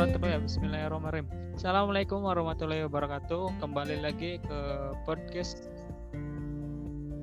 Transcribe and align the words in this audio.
wabarakatuh. 0.00 0.48
Bismillahirrahmanirrahim. 0.48 1.28
Assalamualaikum 1.60 2.24
warahmatullahi 2.24 2.88
wabarakatuh. 2.88 3.60
Kembali 3.60 4.00
lagi 4.00 4.40
ke 4.40 4.60
podcast 5.04 5.68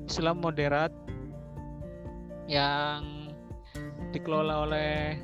Islam 0.06 0.46
moderat 0.46 0.94
yang 2.46 3.34
dikelola 4.14 4.70
oleh 4.70 5.18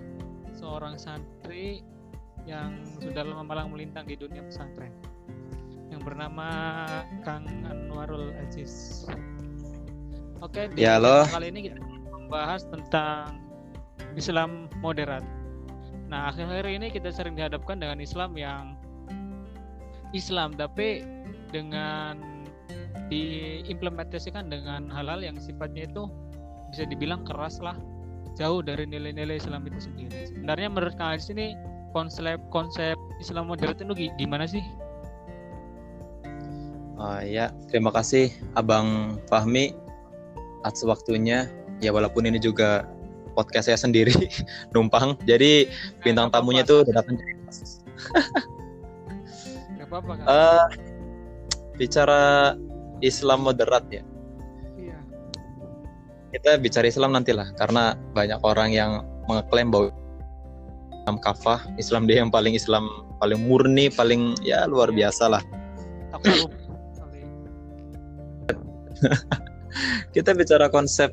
seorang 0.57 0.97
santri 0.97 1.85
yang 2.49 2.81
sudah 2.97 3.21
lama 3.21 3.45
malang 3.45 3.69
melintang 3.69 4.09
di 4.09 4.17
dunia 4.17 4.41
pesantren 4.49 4.89
yang 5.93 6.01
bernama 6.01 6.89
Kang 7.21 7.45
Anwarul 7.69 8.33
Aziz. 8.41 9.05
Oke, 10.41 10.73
di 10.73 10.89
Ya, 10.89 10.97
kali 10.97 11.53
ini 11.53 11.69
kita 11.69 11.77
membahas 12.17 12.65
tentang 12.65 13.37
Islam 14.17 14.73
moderat. 14.81 15.21
Nah, 16.13 16.29
akhir-akhir 16.29 16.69
ini 16.69 16.87
kita 16.93 17.09
sering 17.09 17.33
dihadapkan 17.33 17.81
dengan 17.81 17.97
Islam 17.97 18.37
yang 18.37 18.77
Islam 20.13 20.53
tapi 20.53 21.01
dengan 21.49 22.21
diimplementasikan 23.09 24.45
dengan 24.45 24.93
hal-hal 24.93 25.25
yang 25.25 25.41
sifatnya 25.41 25.89
itu 25.89 26.05
bisa 26.69 26.85
dibilang 26.85 27.25
keras 27.25 27.57
lah 27.57 27.73
jauh 28.37 28.61
dari 28.61 28.85
nilai-nilai 28.85 29.41
Islam 29.41 29.65
itu 29.65 29.89
sendiri. 29.89 30.29
Sebenarnya 30.29 30.69
menurut 30.69 30.93
Kang 31.01 31.17
Aziz 31.17 31.33
ini 31.33 31.57
konsep 31.97 32.37
konsep 32.53 32.93
Islam 33.17 33.49
moderat 33.49 33.81
itu 33.81 33.93
gi- 33.97 34.13
gimana 34.21 34.45
sih? 34.45 34.61
Oh 37.01 37.21
ya, 37.25 37.49
terima 37.73 37.89
kasih 37.89 38.29
Abang 38.53 39.17
Fahmi 39.33 39.73
atas 40.61 40.85
waktunya. 40.85 41.49
Ya 41.81 41.89
walaupun 41.89 42.29
ini 42.29 42.37
juga 42.37 42.85
podcast 43.33 43.67
saya 43.69 43.77
sendiri 43.77 44.13
numpang. 44.73 45.17
Jadi 45.25 45.67
bintang 46.05 46.29
Nggak 46.29 46.39
tamunya 46.39 46.63
tuh 46.63 46.85
datang 46.87 47.17
dari 47.17 47.33
nggak 49.77 49.87
apa-apa 49.89 50.11
kan? 50.17 50.25
Eh, 50.25 50.65
bicara 51.77 52.21
Islam 53.03 53.43
moderat 53.45 53.83
ya. 53.91 54.01
iya. 54.79 54.97
Kita 56.33 56.57
bicara 56.61 56.87
Islam 56.87 57.13
nantilah 57.13 57.51
karena 57.57 57.97
banyak 58.15 58.39
orang 58.41 58.71
yang 58.73 59.05
mengeklaim 59.27 59.69
bahwa 59.73 59.89
Islam 61.03 61.17
kafah, 61.19 61.59
Islam 61.75 62.07
dia 62.07 62.23
yang 62.23 62.31
paling 62.31 62.55
Islam 62.55 62.87
paling 63.19 63.39
murni, 63.43 63.91
paling 63.91 64.39
ya 64.39 64.63
luar 64.65 64.87
Iya. 64.91 64.97
biasa 65.03 65.27
lah. 65.27 65.43
Kita 70.15 70.31
bicara 70.37 70.69
konsep 70.69 71.11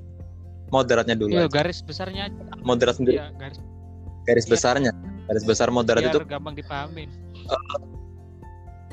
moderatnya 0.70 1.18
dulu. 1.18 1.34
Aja. 1.36 1.50
garis 1.50 1.82
besarnya. 1.82 2.30
Moderat 2.62 2.96
sendiri, 2.98 3.18
Iya, 3.18 3.28
garis 3.36 3.58
garis 4.24 4.44
iya. 4.46 4.52
besarnya. 4.54 4.92
Garis 5.30 5.44
besar 5.46 5.68
moderat 5.70 6.02
biar 6.02 6.14
itu 6.14 6.26
gampang 6.26 6.54
dipahami. 6.58 7.06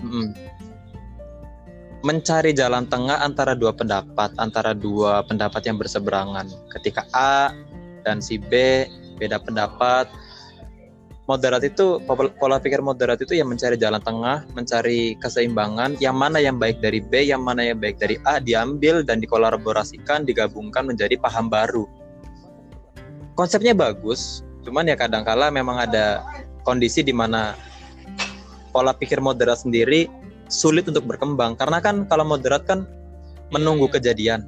Mm. 0.01 0.29
Mencari 2.05 2.53
jalan 2.53 2.85
tengah 2.85 3.25
antara 3.25 3.57
dua 3.57 3.73
pendapat, 3.73 4.29
antara 4.37 4.77
dua 4.77 5.25
pendapat 5.25 5.65
yang 5.65 5.81
berseberangan. 5.81 6.45
Ketika 6.77 7.09
A 7.09 7.49
dan 8.05 8.21
si 8.21 8.37
B 8.37 8.85
beda 9.17 9.41
pendapat, 9.41 10.05
moderat 11.27 11.59
itu 11.67 11.99
pola 12.39 12.57
pikir 12.57 12.79
moderat 12.79 13.19
itu 13.19 13.35
yang 13.35 13.51
mencari 13.51 13.75
jalan 13.75 13.99
tengah, 13.99 14.47
mencari 14.55 15.19
keseimbangan, 15.19 15.99
yang 15.99 16.15
mana 16.15 16.39
yang 16.39 16.55
baik 16.55 16.79
dari 16.79 17.03
B, 17.03 17.27
yang 17.27 17.43
mana 17.43 17.67
yang 17.67 17.77
baik 17.77 17.99
dari 17.99 18.15
A 18.23 18.39
diambil 18.39 19.03
dan 19.03 19.19
dikolaborasikan, 19.19 20.23
digabungkan 20.23 20.87
menjadi 20.87 21.19
paham 21.19 21.51
baru. 21.51 21.83
Konsepnya 23.35 23.75
bagus, 23.75 24.41
cuman 24.63 24.87
ya 24.87 24.95
kadangkala 24.95 25.51
memang 25.51 25.83
ada 25.83 26.23
kondisi 26.63 27.03
di 27.03 27.11
mana 27.11 27.53
pola 28.71 28.95
pikir 28.95 29.19
moderat 29.19 29.63
sendiri 29.63 30.07
sulit 30.47 30.87
untuk 30.87 31.07
berkembang 31.07 31.55
karena 31.59 31.79
kan 31.83 32.07
kalau 32.07 32.23
moderat 32.27 32.63
kan 32.67 32.87
menunggu 33.51 33.87
kejadian 33.87 34.43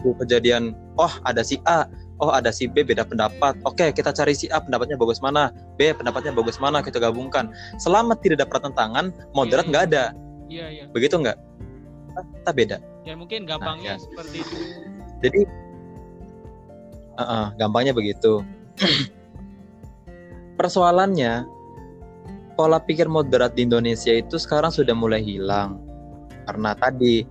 kejadian 0.00 0.72
oh 0.96 1.12
ada 1.28 1.44
si 1.44 1.60
A 1.68 1.84
oh 2.18 2.30
ada 2.34 2.50
si 2.50 2.66
B 2.66 2.82
beda 2.82 3.06
pendapat. 3.06 3.58
Oke 3.64 3.90
kita 3.94 4.10
cari 4.14 4.34
si 4.34 4.46
A 4.50 4.62
pendapatnya 4.62 4.98
bagus 4.98 5.22
mana? 5.22 5.54
B 5.78 5.94
pendapatnya 5.94 6.34
bagus 6.34 6.58
mana? 6.58 6.82
Kita 6.82 6.98
gabungkan. 6.98 7.50
Selama 7.78 8.18
tidak 8.18 8.44
ada 8.44 8.46
pertentangan 8.46 9.04
moderat 9.32 9.66
Iya, 9.66 9.70
nggak 9.70 9.84
ada. 9.90 10.04
Iya, 10.48 10.66
iya. 10.72 10.84
begitu 10.90 11.18
nggak? 11.18 11.38
Kita 12.42 12.52
beda. 12.52 12.76
Ya 13.06 13.14
mungkin 13.14 13.46
gampangnya 13.46 13.96
ya. 13.96 14.02
seperti 14.02 14.36
itu. 14.42 14.56
jadi 15.18 15.40
uh 17.18 17.22
-uh, 17.22 17.46
gampangnya 17.58 17.94
begitu. 17.94 18.42
Persoalannya 20.60 21.46
pola 22.58 22.82
pikir 22.82 23.06
moderat 23.06 23.54
di 23.54 23.62
Indonesia 23.62 24.10
itu 24.10 24.34
sekarang 24.34 24.74
sudah 24.74 24.94
mulai 24.94 25.22
hilang. 25.22 25.78
Karena 26.48 26.74
tadi 26.74 27.22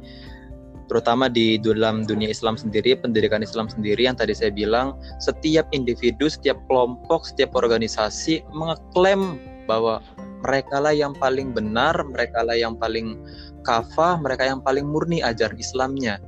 terutama 0.87 1.27
di 1.27 1.59
dalam 1.59 2.07
dunia 2.07 2.31
Islam 2.31 2.55
sendiri 2.55 2.95
pendidikan 2.99 3.43
Islam 3.43 3.67
sendiri 3.67 4.07
yang 4.07 4.15
tadi 4.15 4.31
saya 4.31 4.51
bilang 4.51 4.95
setiap 5.19 5.67
individu 5.75 6.31
setiap 6.31 6.55
kelompok 6.71 7.27
setiap 7.27 7.55
organisasi 7.55 8.43
mengeklaim 8.55 9.39
bahwa 9.67 9.99
mereka 10.47 10.79
lah 10.79 10.95
yang 10.95 11.11
paling 11.17 11.51
benar 11.51 11.97
mereka 12.07 12.45
lah 12.45 12.55
yang 12.55 12.79
paling 12.79 13.19
kafah 13.67 14.15
mereka 14.15 14.47
yang 14.47 14.63
paling 14.63 14.87
murni 14.87 15.19
ajaran 15.19 15.59
Islamnya. 15.59 16.23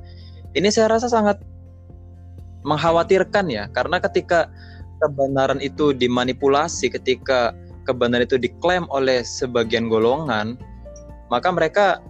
Ini 0.52 0.68
saya 0.68 0.92
rasa 0.92 1.08
sangat 1.08 1.40
mengkhawatirkan 2.68 3.48
ya 3.48 3.64
karena 3.72 3.96
ketika 4.04 4.52
kebenaran 5.00 5.62
itu 5.64 5.96
dimanipulasi 5.96 6.92
ketika 6.92 7.56
kebenaran 7.88 8.28
itu 8.28 8.36
diklaim 8.36 8.84
oleh 8.92 9.24
sebagian 9.24 9.88
golongan 9.88 10.60
maka 11.32 11.48
mereka 11.48 12.04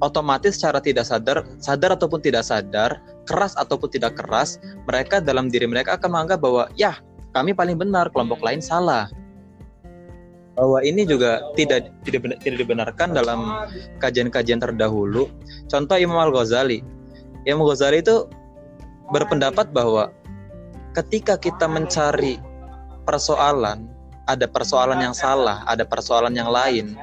otomatis 0.00 0.56
secara 0.56 0.80
tidak 0.80 1.06
sadar 1.06 1.44
sadar 1.60 1.96
ataupun 1.96 2.20
tidak 2.20 2.44
sadar 2.44 3.00
keras 3.24 3.54
ataupun 3.56 3.88
tidak 3.92 4.16
keras 4.16 4.60
mereka 4.88 5.20
dalam 5.20 5.52
diri 5.52 5.68
mereka 5.68 5.96
akan 6.00 6.08
menganggap 6.12 6.40
bahwa 6.40 6.64
ya 6.76 6.98
kami 7.36 7.54
paling 7.54 7.76
benar 7.78 8.08
kelompok 8.10 8.40
lain 8.42 8.58
salah 8.60 9.06
bahwa 10.58 10.82
ini 10.84 11.06
juga 11.08 11.40
tidak 11.56 11.88
tidak 12.04 12.42
tidak 12.42 12.58
dibenarkan 12.58 13.16
dalam 13.16 13.68
kajian-kajian 14.02 14.60
terdahulu 14.60 15.30
contoh 15.70 15.96
Imam 15.96 16.18
Al 16.18 16.34
Ghazali 16.34 16.82
Imam 17.48 17.64
Ghazali 17.64 18.04
itu 18.04 18.28
berpendapat 19.10 19.72
bahwa 19.72 20.12
ketika 20.94 21.38
kita 21.38 21.66
mencari 21.66 22.36
persoalan, 23.08 23.88
ada 24.30 24.46
persoalan 24.46 25.02
yang 25.02 25.14
salah, 25.14 25.66
ada 25.66 25.82
persoalan 25.82 26.34
yang 26.34 26.50
lain. 26.50 26.94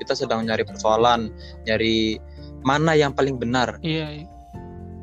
Kita 0.00 0.16
sedang 0.16 0.48
nyari 0.48 0.64
persoalan, 0.64 1.28
nyari 1.68 2.16
mana 2.64 2.96
yang 2.96 3.12
paling 3.12 3.36
benar. 3.36 3.76
Iya, 3.84 4.24
iya. 4.24 4.26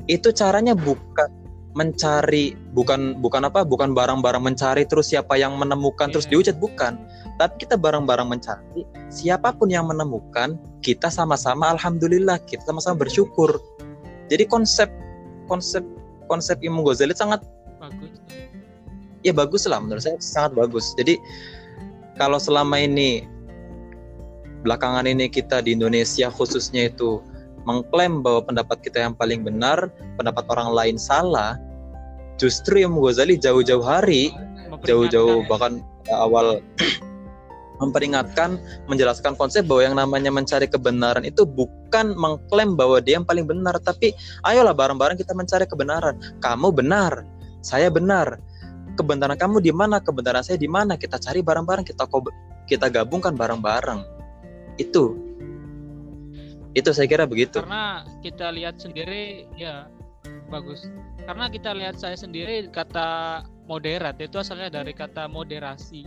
Itu 0.09 0.33
caranya 0.33 0.73
bukan 0.73 1.29
mencari 1.77 2.57
bukan 2.73 3.21
bukan 3.21 3.45
apa 3.45 3.61
bukan 3.61 3.93
barang-barang 3.93 4.41
mencari 4.41 4.89
terus 4.89 5.13
siapa 5.13 5.37
yang 5.37 5.53
menemukan 5.61 6.09
terus 6.09 6.25
Iya. 6.25 6.41
diucat 6.41 6.57
bukan 6.57 6.97
tapi 7.37 7.53
kita 7.61 7.77
bareng-bareng 7.77 8.25
mencari 8.25 8.81
siapa 9.13 9.53
pun 9.53 9.69
yang 9.69 9.85
menemukan 9.85 10.57
kita 10.81 11.13
sama-sama 11.13 11.69
alhamdulillah 11.77 12.41
kita 12.49 12.65
sama-sama 12.65 13.05
bersyukur 13.05 13.61
jadi 14.25 14.49
konsep 14.49 14.89
konsep 15.45 15.85
konsep 16.25 16.57
Imam 16.65 16.81
Ghazali 16.81 17.13
sangat 17.13 17.45
Bagus. 17.77 18.09
ya 19.21 19.37
bagus 19.37 19.69
lah 19.69 19.77
menurut 19.77 20.01
saya 20.01 20.17
sangat 20.17 20.57
bagus 20.57 20.97
jadi 20.97 21.21
kalau 22.17 22.41
selama 22.41 22.81
ini 22.81 23.29
belakangan 24.67 25.07
ini 25.07 25.31
kita 25.31 25.63
di 25.63 25.79
Indonesia 25.79 26.27
khususnya 26.27 26.91
itu 26.91 27.23
mengklaim 27.63 28.19
bahwa 28.19 28.43
pendapat 28.43 28.83
kita 28.83 29.07
yang 29.07 29.15
paling 29.15 29.47
benar 29.47 29.87
pendapat 30.19 30.43
orang 30.51 30.75
lain 30.75 30.99
salah 30.99 31.55
justru 32.35 32.83
Imam 32.83 32.99
Ghazali 32.99 33.39
jauh-jauh 33.39 33.79
hari 33.79 34.35
jauh-jauh 34.83 35.47
Memperingatkan. 35.47 35.47
bahkan 35.47 35.73
awal 36.11 36.59
memperingatkan 37.81 38.59
menjelaskan 38.91 39.39
konsep 39.39 39.63
bahwa 39.63 39.81
yang 39.87 39.95
namanya 39.95 40.33
mencari 40.33 40.67
kebenaran 40.67 41.23
itu 41.23 41.47
bukan 41.47 42.11
mengklaim 42.19 42.75
bahwa 42.75 42.99
dia 42.99 43.21
yang 43.21 43.27
paling 43.27 43.47
benar 43.47 43.79
tapi 43.79 44.11
ayolah 44.43 44.75
bareng-bareng 44.75 45.15
kita 45.15 45.37
mencari 45.37 45.69
kebenaran. 45.69 46.17
Kamu 46.41 46.73
benar 46.73 47.21
saya 47.61 47.93
benar. 47.93 48.41
Kebenaran 48.97 49.37
kamu 49.37 49.61
di 49.61 49.69
mana 49.69 50.01
kebenaran 50.01 50.41
saya 50.41 50.57
di 50.57 50.65
mana? 50.65 50.97
Kita 50.97 51.21
cari 51.21 51.45
bareng-bareng 51.45 51.85
kita 51.85 52.09
kita 52.65 52.89
gabungkan 52.89 53.37
bareng-bareng 53.37 54.16
itu. 54.77 55.17
Itu 56.77 56.89
saya 56.93 57.09
kira 57.09 57.25
begitu. 57.25 57.61
Karena 57.61 58.05
kita 58.21 58.53
lihat 58.53 58.77
sendiri 58.77 59.49
ya 59.57 59.89
bagus. 60.47 60.87
Karena 61.25 61.49
kita 61.51 61.73
lihat 61.73 61.99
saya 61.99 62.15
sendiri 62.15 62.69
kata 62.69 63.43
moderat 63.67 64.21
itu 64.21 64.39
asalnya 64.39 64.71
dari 64.71 64.93
kata 64.93 65.27
moderasi. 65.27 66.05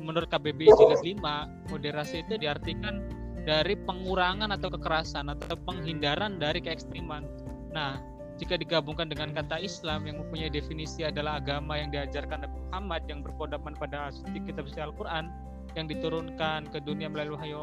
Menurut 0.00 0.32
KBBI 0.32 0.70
jilid 0.72 1.20
5 1.20 1.72
moderasi 1.72 2.24
itu 2.24 2.40
diartikan 2.40 3.04
dari 3.44 3.76
pengurangan 3.76 4.52
atau 4.52 4.68
kekerasan 4.72 5.32
atau 5.32 5.56
penghindaran 5.64 6.40
dari 6.40 6.60
keekstriman. 6.60 7.24
Nah 7.72 8.00
jika 8.40 8.56
digabungkan 8.56 9.12
dengan 9.12 9.36
kata 9.36 9.60
Islam 9.60 10.08
yang 10.08 10.24
mempunyai 10.24 10.48
definisi 10.48 11.04
adalah 11.04 11.36
agama 11.36 11.76
yang 11.76 11.92
diajarkan 11.92 12.48
Nabi 12.48 12.56
Muhammad 12.72 13.04
yang 13.04 13.20
berpodaman 13.20 13.76
pada 13.76 14.08
suci 14.08 14.40
kitab 14.48 14.64
suci 14.64 14.80
Al-Quran 14.80 15.28
yang 15.76 15.86
diturunkan 15.86 16.72
ke 16.72 16.80
dunia 16.80 17.12
melalui 17.12 17.36
wahyu 17.36 17.62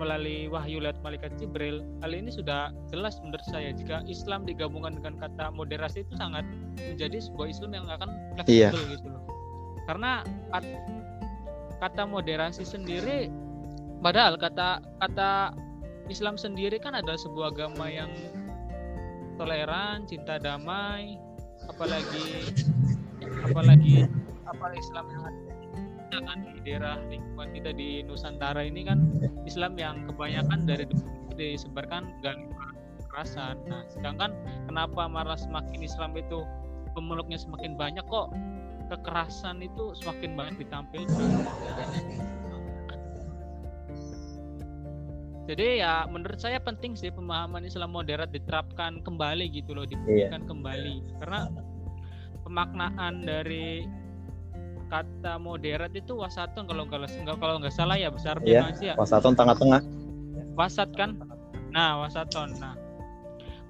melalui 0.00 0.48
wahyu 0.48 0.80
lewat 0.80 0.96
malaikat 1.04 1.36
Jibril. 1.36 1.84
Hal 2.00 2.16
ini 2.16 2.32
sudah 2.32 2.72
jelas 2.88 3.20
menurut 3.20 3.44
saya. 3.52 3.74
Jika 3.76 4.00
Islam 4.08 4.48
digabungkan 4.48 4.96
dengan 4.96 5.20
kata 5.20 5.52
moderasi 5.52 6.08
itu 6.08 6.16
sangat 6.16 6.48
menjadi 6.80 7.20
sebuah 7.20 7.52
Islam 7.52 7.70
yang 7.76 7.86
akan 7.90 8.08
fleksibel 8.38 8.80
yeah. 8.80 8.92
gitu 8.96 9.06
loh. 9.12 9.22
Karena 9.84 10.24
kata 11.82 12.02
moderasi 12.08 12.64
sendiri 12.64 13.28
padahal 14.00 14.40
kata 14.40 14.80
kata 15.04 15.52
Islam 16.08 16.40
sendiri 16.40 16.80
kan 16.80 16.96
adalah 16.96 17.20
sebuah 17.20 17.52
agama 17.52 17.92
yang 17.92 18.08
toleran, 19.40 20.04
cinta 20.04 20.36
damai, 20.36 21.16
apalagi 21.64 22.52
apalagi 23.48 24.04
apa 24.44 24.64
Islam 24.76 25.08
yang 25.08 25.22
ada 25.24 26.18
kan 26.20 26.38
di 26.44 26.60
daerah 26.60 27.00
lingkungan 27.08 27.48
kita 27.56 27.70
di 27.72 28.04
Nusantara 28.04 28.60
ini 28.60 28.84
kan 28.84 29.00
Islam 29.48 29.80
yang 29.80 30.04
kebanyakan 30.12 30.68
dari 30.68 30.84
disebarkan 31.40 32.20
gangguan 32.20 32.76
kekerasan. 33.00 33.56
Nah, 33.64 33.88
sedangkan 33.88 34.36
kenapa 34.68 35.08
malah 35.08 35.40
semakin 35.40 35.80
Islam 35.80 36.12
itu 36.20 36.44
pemeluknya 36.92 37.40
semakin 37.40 37.80
banyak 37.80 38.04
kok 38.12 38.28
kekerasan 38.92 39.64
itu 39.64 39.96
semakin 39.96 40.36
banyak 40.36 40.66
ditampilkan. 40.66 41.30
Jadi 45.48 45.80
ya 45.80 45.94
menurut 46.04 46.36
saya 46.36 46.60
penting 46.60 46.92
sih 46.94 47.08
pemahaman 47.08 47.64
Islam 47.64 47.96
moderat 47.96 48.28
diterapkan 48.28 49.00
kembali 49.00 49.48
gitu 49.48 49.72
loh 49.72 49.88
diberikan 49.88 50.44
iya. 50.44 50.48
kembali. 50.48 50.96
Karena 51.22 51.40
pemaknaan 52.44 53.24
dari 53.24 53.88
kata 54.90 55.38
moderat 55.38 55.94
itu 55.94 56.18
wasaton 56.18 56.66
kalau 56.66 56.82
nggak 56.84 57.06
kalau 57.38 57.62
nggak 57.62 57.72
salah 57.72 57.96
ya 57.96 58.10
besar 58.10 58.36
iya, 58.42 58.68
ya? 58.82 58.94
Wasaton 58.98 59.32
tengah-tengah. 59.38 59.80
Wasat 60.58 60.90
kan? 60.92 61.16
Nah 61.72 62.04
wasaton 62.04 62.58
nah 62.60 62.74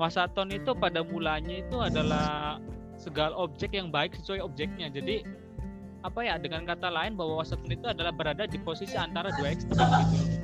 wasaton 0.00 0.48
itu 0.50 0.72
pada 0.72 1.04
mulanya 1.04 1.60
itu 1.60 1.76
adalah 1.76 2.56
segala 2.96 3.36
objek 3.36 3.76
yang 3.76 3.92
baik 3.92 4.16
sesuai 4.20 4.42
objeknya. 4.42 4.92
Jadi 4.92 5.22
apa 6.00 6.24
ya 6.24 6.40
dengan 6.40 6.64
kata 6.64 6.88
lain 6.88 7.16
bahwa 7.16 7.44
wasaton 7.44 7.68
itu 7.68 7.84
adalah 7.84 8.12
berada 8.12 8.48
di 8.48 8.56
posisi 8.60 8.96
antara 8.96 9.28
dua 9.36 9.52
ekstrem 9.52 9.88
gitu 10.16 10.39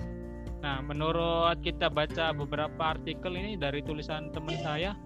Nah, 0.66 0.82
menurut 0.82 1.62
kita 1.62 1.86
baca 1.86 2.34
beberapa 2.34 2.98
artikel 2.98 3.38
ini 3.38 3.54
dari 3.54 3.86
tulisan 3.86 4.34
teman 4.34 4.58
saya, 4.66 4.98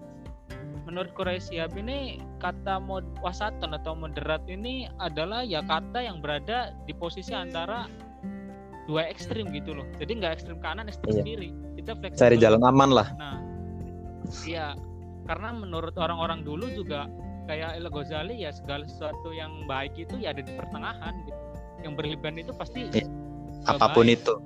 menurut 0.89 1.13
Quraisy 1.13 1.61
ini 1.77 2.17
kata 2.41 2.81
mod 2.81 3.05
wasaton 3.21 3.77
atau 3.77 3.93
moderat 3.93 4.41
ini 4.49 4.89
adalah 4.97 5.45
ya 5.45 5.61
kata 5.61 6.01
yang 6.01 6.17
berada 6.17 6.73
di 6.89 6.97
posisi 6.97 7.37
antara 7.37 7.85
dua 8.89 9.05
ekstrim 9.05 9.53
gitu 9.53 9.77
loh. 9.77 9.85
Jadi 10.01 10.17
nggak 10.17 10.41
ekstrim 10.41 10.57
kanan, 10.65 10.89
ekstrim 10.89 11.21
iya. 11.21 11.23
kiri. 11.29 11.49
Kita 11.77 11.93
fleksibel. 11.93 12.21
Cari 12.25 12.35
jalan 12.41 12.61
aman 12.65 12.89
lah. 12.89 13.07
Nah, 13.21 13.37
iya. 14.49 14.73
Karena 15.29 15.53
menurut 15.53 15.93
orang-orang 15.93 16.41
dulu 16.41 16.73
juga 16.73 17.05
kayak 17.45 17.77
El 17.77 17.85
Ghazali 17.93 18.41
ya 18.41 18.49
segala 18.49 18.89
sesuatu 18.89 19.29
yang 19.29 19.69
baik 19.69 19.93
itu 19.93 20.17
ya 20.17 20.33
ada 20.33 20.41
di 20.41 20.57
pertengahan 20.57 21.13
gitu. 21.29 21.41
Yang 21.85 21.93
berlebihan 22.01 22.35
itu 22.41 22.51
pasti 22.57 22.89
ya, 22.89 23.05
apa 23.69 23.93
pun 23.93 24.09
baik. 24.09 24.17
itu 24.25 24.41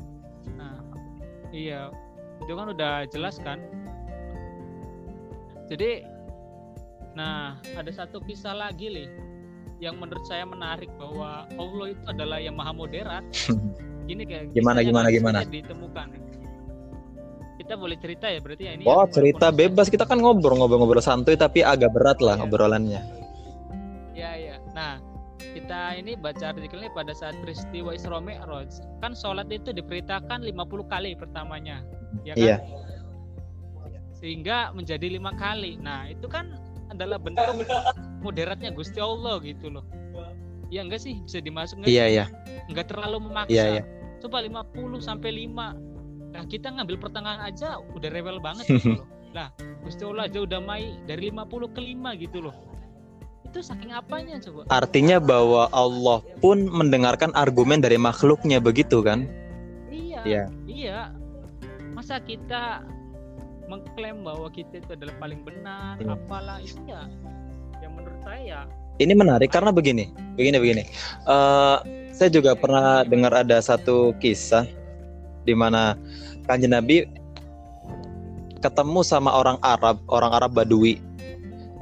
Iya, 1.56 1.88
itu 2.44 2.52
kan 2.52 2.68
udah 2.76 3.08
jelas 3.08 3.40
kan. 3.40 3.64
Jadi, 5.72 6.04
nah 7.16 7.56
ada 7.80 7.92
satu 7.96 8.20
kisah 8.20 8.52
lagi 8.52 8.92
nih 8.92 9.08
yang 9.80 9.96
menurut 9.96 10.28
saya 10.28 10.44
menarik 10.44 10.92
bahwa 11.00 11.48
Allah 11.56 11.88
itu 11.96 12.04
adalah 12.12 12.38
yang 12.44 12.60
maha 12.60 12.76
moderat. 12.76 13.24
Gini 14.06 14.22
kayak 14.22 14.54
gimana 14.54 14.86
gimana 14.86 15.10
gimana 15.10 15.42
ditemukan. 15.42 16.14
Kita 17.58 17.74
boleh 17.74 17.98
cerita 17.98 18.30
ya 18.30 18.38
berarti 18.38 18.64
ya 18.70 18.72
ini. 18.78 18.86
Oh 18.86 19.02
cerita 19.10 19.50
bebas 19.50 19.90
kita 19.90 20.06
kan 20.06 20.22
ngobrol-ngobrol-ngobrol 20.22 21.02
santuy 21.02 21.34
tapi 21.34 21.66
agak 21.66 21.90
berat 21.90 22.22
lah 22.22 22.38
ya. 22.38 22.46
obrolannya. 22.46 23.02
Nah 25.66 25.98
kita 25.98 25.98
ini 25.98 26.14
baca 26.14 26.54
artikelnya 26.54 26.94
pada 26.94 27.14
saat 27.18 27.34
peristiwa 27.42 27.98
Isra 27.98 28.22
Mi'raj. 28.22 28.70
Kan 29.02 29.18
sholat 29.18 29.50
itu 29.50 29.74
diperintahkan 29.74 30.46
50 30.46 30.54
kali 30.94 31.18
pertamanya 31.18 31.82
ya 32.22 32.38
kan? 32.38 32.46
Iya. 32.46 32.58
sehingga 34.16 34.72
menjadi 34.72 35.12
lima 35.12 35.34
kali. 35.36 35.76
Nah 35.82 36.08
itu 36.08 36.30
kan 36.30 36.54
adalah 36.94 37.18
bentuk 37.18 37.66
moderatnya 38.24 38.72
Gusti 38.72 39.02
Allah 39.02 39.42
gitu 39.42 39.74
loh. 39.74 39.86
Ya 40.70 40.86
enggak 40.86 41.02
sih? 41.02 41.20
Bisa 41.26 41.42
dimasuk 41.42 41.82
iya 41.90 42.06
iya. 42.08 42.26
Enggak 42.70 42.94
terlalu 42.94 43.26
memaksa. 43.26 43.54
Iya, 43.54 43.66
iya. 43.82 43.84
coba 44.22 44.42
50 44.42 45.02
sampai 45.02 45.50
5 45.50 45.94
nah 46.36 46.44
kita 46.52 46.68
ngambil 46.68 47.00
pertengahan 47.00 47.48
aja 47.48 47.80
udah 47.96 48.10
rewel 48.12 48.38
banget 48.38 48.68
gitu 48.78 49.02
loh. 49.02 49.08
Lah 49.34 49.50
Gusti 49.82 50.06
Allah 50.06 50.30
aja 50.30 50.46
udah 50.46 50.62
mai 50.62 50.94
dari 51.10 51.34
50 51.34 51.74
ke 51.74 51.82
5 51.82 52.22
gitu 52.22 52.40
loh 52.46 52.75
itu 53.56 53.64
saking 53.64 53.96
apanya 53.96 54.36
coba? 54.44 54.68
Artinya 54.68 55.16
bahwa 55.24 55.72
Allah 55.72 56.20
pun 56.44 56.68
mendengarkan 56.68 57.32
argumen 57.40 57.80
dari 57.80 57.96
makhluknya 57.96 58.60
begitu 58.60 59.00
kan? 59.00 59.32
Iya. 59.88 60.20
Iya. 60.28 60.44
Iya. 60.68 61.00
Masa 61.96 62.20
kita 62.20 62.84
mengklaim 63.72 64.28
bahwa 64.28 64.52
kita 64.52 64.84
itu 64.84 64.92
adalah 64.92 65.16
paling 65.24 65.40
benar, 65.48 65.96
iya. 66.04 66.20
apalah 66.20 66.60
itu 66.60 66.84
ya 66.84 67.08
yang 67.80 67.96
menurut 67.96 68.22
saya 68.22 68.68
ini 69.00 69.12
menarik 69.12 69.52
karena 69.52 69.76
begini, 69.76 70.12
begini 70.40 70.58
begini. 70.60 70.84
Uh, 71.28 71.84
saya 72.16 72.32
juga 72.32 72.56
pernah 72.56 73.04
dengar 73.04 73.32
ada 73.36 73.60
satu 73.60 74.16
kisah 74.24 74.64
di 75.44 75.52
mana 75.52 76.00
kanjeng 76.48 76.72
Nabi 76.72 77.04
ketemu 78.64 79.04
sama 79.04 79.36
orang 79.36 79.60
Arab, 79.64 80.00
orang 80.08 80.32
Arab 80.32 80.52
Badui. 80.56 81.00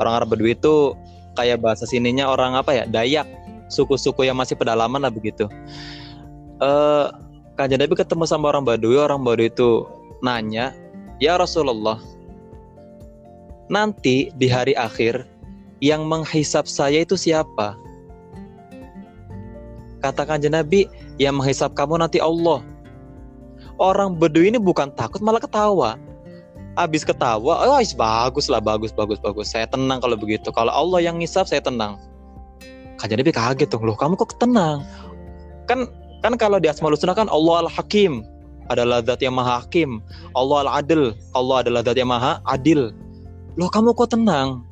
Orang 0.02 0.18
Arab 0.18 0.34
Badui 0.34 0.58
itu 0.58 0.98
kayak 1.38 1.62
bahasa 1.62 1.86
sininya 1.86 2.30
orang 2.30 2.58
apa 2.58 2.72
ya 2.74 2.86
Dayak. 2.90 3.28
Suku-suku 3.72 4.28
yang 4.28 4.38
masih 4.38 4.54
pedalaman 4.54 5.02
lah 5.02 5.10
begitu. 5.10 5.50
Uh, 6.62 7.10
Kanjeng 7.58 7.82
Nabi 7.82 7.98
ketemu 7.98 8.26
sama 8.30 8.54
orang 8.54 8.66
Badui 8.66 8.98
orang 8.98 9.22
Badui 9.26 9.50
itu 9.50 9.86
nanya 10.22 10.74
ya 11.18 11.38
Rasulullah 11.38 11.98
nanti 13.70 14.30
di 14.38 14.48
hari 14.50 14.78
akhir 14.78 15.26
yang 15.84 16.08
menghisap 16.08 16.70
saya 16.70 17.04
itu 17.04 17.18
siapa? 17.18 17.76
Kata 20.00 20.24
Kanjeng 20.28 20.56
Nabi 20.56 20.88
yang 21.20 21.40
menghisap 21.40 21.76
kamu 21.76 22.00
nanti 22.00 22.20
Allah. 22.20 22.64
Orang 23.82 24.22
Badui 24.22 24.54
ini 24.54 24.62
bukan 24.62 24.94
takut 24.94 25.20
malah 25.20 25.42
ketawa 25.42 25.98
abis 26.74 27.06
ketawa 27.06 27.70
oh 27.70 27.78
bagus 27.98 28.50
lah 28.50 28.62
bagus 28.62 28.90
bagus 28.94 29.22
bagus. 29.22 29.54
Saya 29.54 29.70
tenang 29.70 30.02
kalau 30.02 30.18
begitu. 30.18 30.50
Kalau 30.50 30.74
Allah 30.74 31.00
yang 31.06 31.22
ngisap 31.22 31.46
saya 31.46 31.62
tenang. 31.62 32.02
Kan 32.98 33.10
jadi 33.10 33.22
kaget 33.30 33.70
tuh 33.70 33.82
loh 33.84 33.98
kamu 33.98 34.18
kok 34.18 34.38
tenang? 34.42 34.86
Kan 35.70 35.90
kan 36.24 36.34
kalau 36.40 36.58
di 36.58 36.72
asmaul 36.72 36.96
husna 36.96 37.14
kan 37.14 37.30
Allah 37.30 37.68
al 37.68 37.70
hakim 37.70 38.24
adalah 38.72 39.04
zat 39.04 39.22
yang 39.22 39.36
maha 39.36 39.62
hakim. 39.62 40.02
Allah 40.34 40.66
al 40.66 40.70
adil 40.82 41.14
Allah 41.38 41.62
adalah 41.62 41.82
zat 41.86 41.98
yang 42.00 42.10
maha 42.10 42.40
adil. 42.50 42.96
Loh 43.60 43.70
kamu 43.70 43.94
kok 43.94 44.18
tenang 44.18 44.66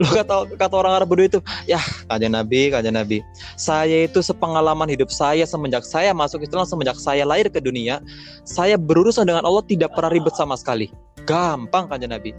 Lo 0.00 0.08
kata 0.08 0.48
kata 0.56 0.74
orang 0.80 0.96
Arab 0.96 1.12
Badui 1.12 1.28
itu, 1.28 1.44
ya 1.68 1.76
kajian 2.08 2.32
Nabi, 2.32 2.72
kajian 2.72 2.96
Nabi. 2.96 3.20
Saya 3.60 4.08
itu 4.08 4.24
sepengalaman 4.24 4.88
hidup 4.88 5.12
saya 5.12 5.44
semenjak 5.44 5.84
saya 5.84 6.16
masuk 6.16 6.40
Islam, 6.40 6.64
semenjak 6.64 6.96
saya 6.96 7.28
lahir 7.28 7.52
ke 7.52 7.60
dunia, 7.60 8.00
saya 8.48 8.80
berurusan 8.80 9.28
dengan 9.28 9.44
Allah 9.44 9.60
tidak 9.68 9.92
pernah 9.92 10.08
ribet 10.08 10.32
sama 10.32 10.56
sekali. 10.56 10.88
Gampang 11.28 11.84
kajian 11.92 12.16
Nabi. 12.16 12.32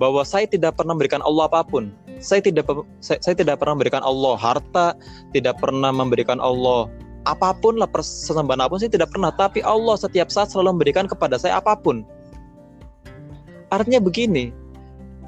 Bahwa 0.00 0.24
saya 0.24 0.48
tidak 0.48 0.80
pernah 0.80 0.96
memberikan 0.96 1.20
Allah 1.20 1.44
apa 1.44 1.60
pun. 1.60 1.92
Saya 2.24 2.40
tidak 2.40 2.64
saya, 3.04 3.20
saya 3.20 3.36
tidak 3.36 3.60
pernah 3.60 3.76
memberikan 3.76 4.00
Allah 4.00 4.32
harta, 4.40 4.96
tidak 5.36 5.60
pernah 5.60 5.92
memberikan 5.92 6.40
Allah 6.40 6.88
apa 7.28 7.52
pun 7.52 7.76
lah 7.76 7.84
persembahan 7.84 8.64
apa 8.64 8.72
pun 8.72 8.80
saya 8.80 8.88
tidak 8.88 9.12
pernah. 9.12 9.28
Tapi 9.28 9.60
Allah 9.60 9.92
setiap 10.00 10.32
saat 10.32 10.48
selalu 10.48 10.80
memberikan 10.80 11.04
kepada 11.04 11.36
saya 11.36 11.60
apa 11.60 11.76
pun. 11.76 12.00
Artinya 13.68 14.00
begini. 14.00 14.56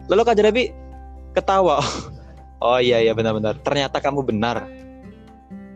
Lalu 0.08 0.24
kajian 0.24 0.48
Nabi 0.48 0.81
ketawa. 1.32 1.80
Oh 2.62 2.78
iya 2.78 3.02
iya 3.02 3.10
benar-benar. 3.10 3.58
Ternyata 3.66 3.98
kamu 3.98 4.22
benar. 4.22 4.70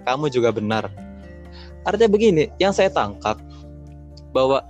Kamu 0.06 0.30
juga 0.30 0.54
benar. 0.54 0.86
Artinya 1.82 2.06
begini, 2.06 2.46
yang 2.62 2.70
saya 2.70 2.86
tangkap 2.86 3.42
bahwa 4.30 4.62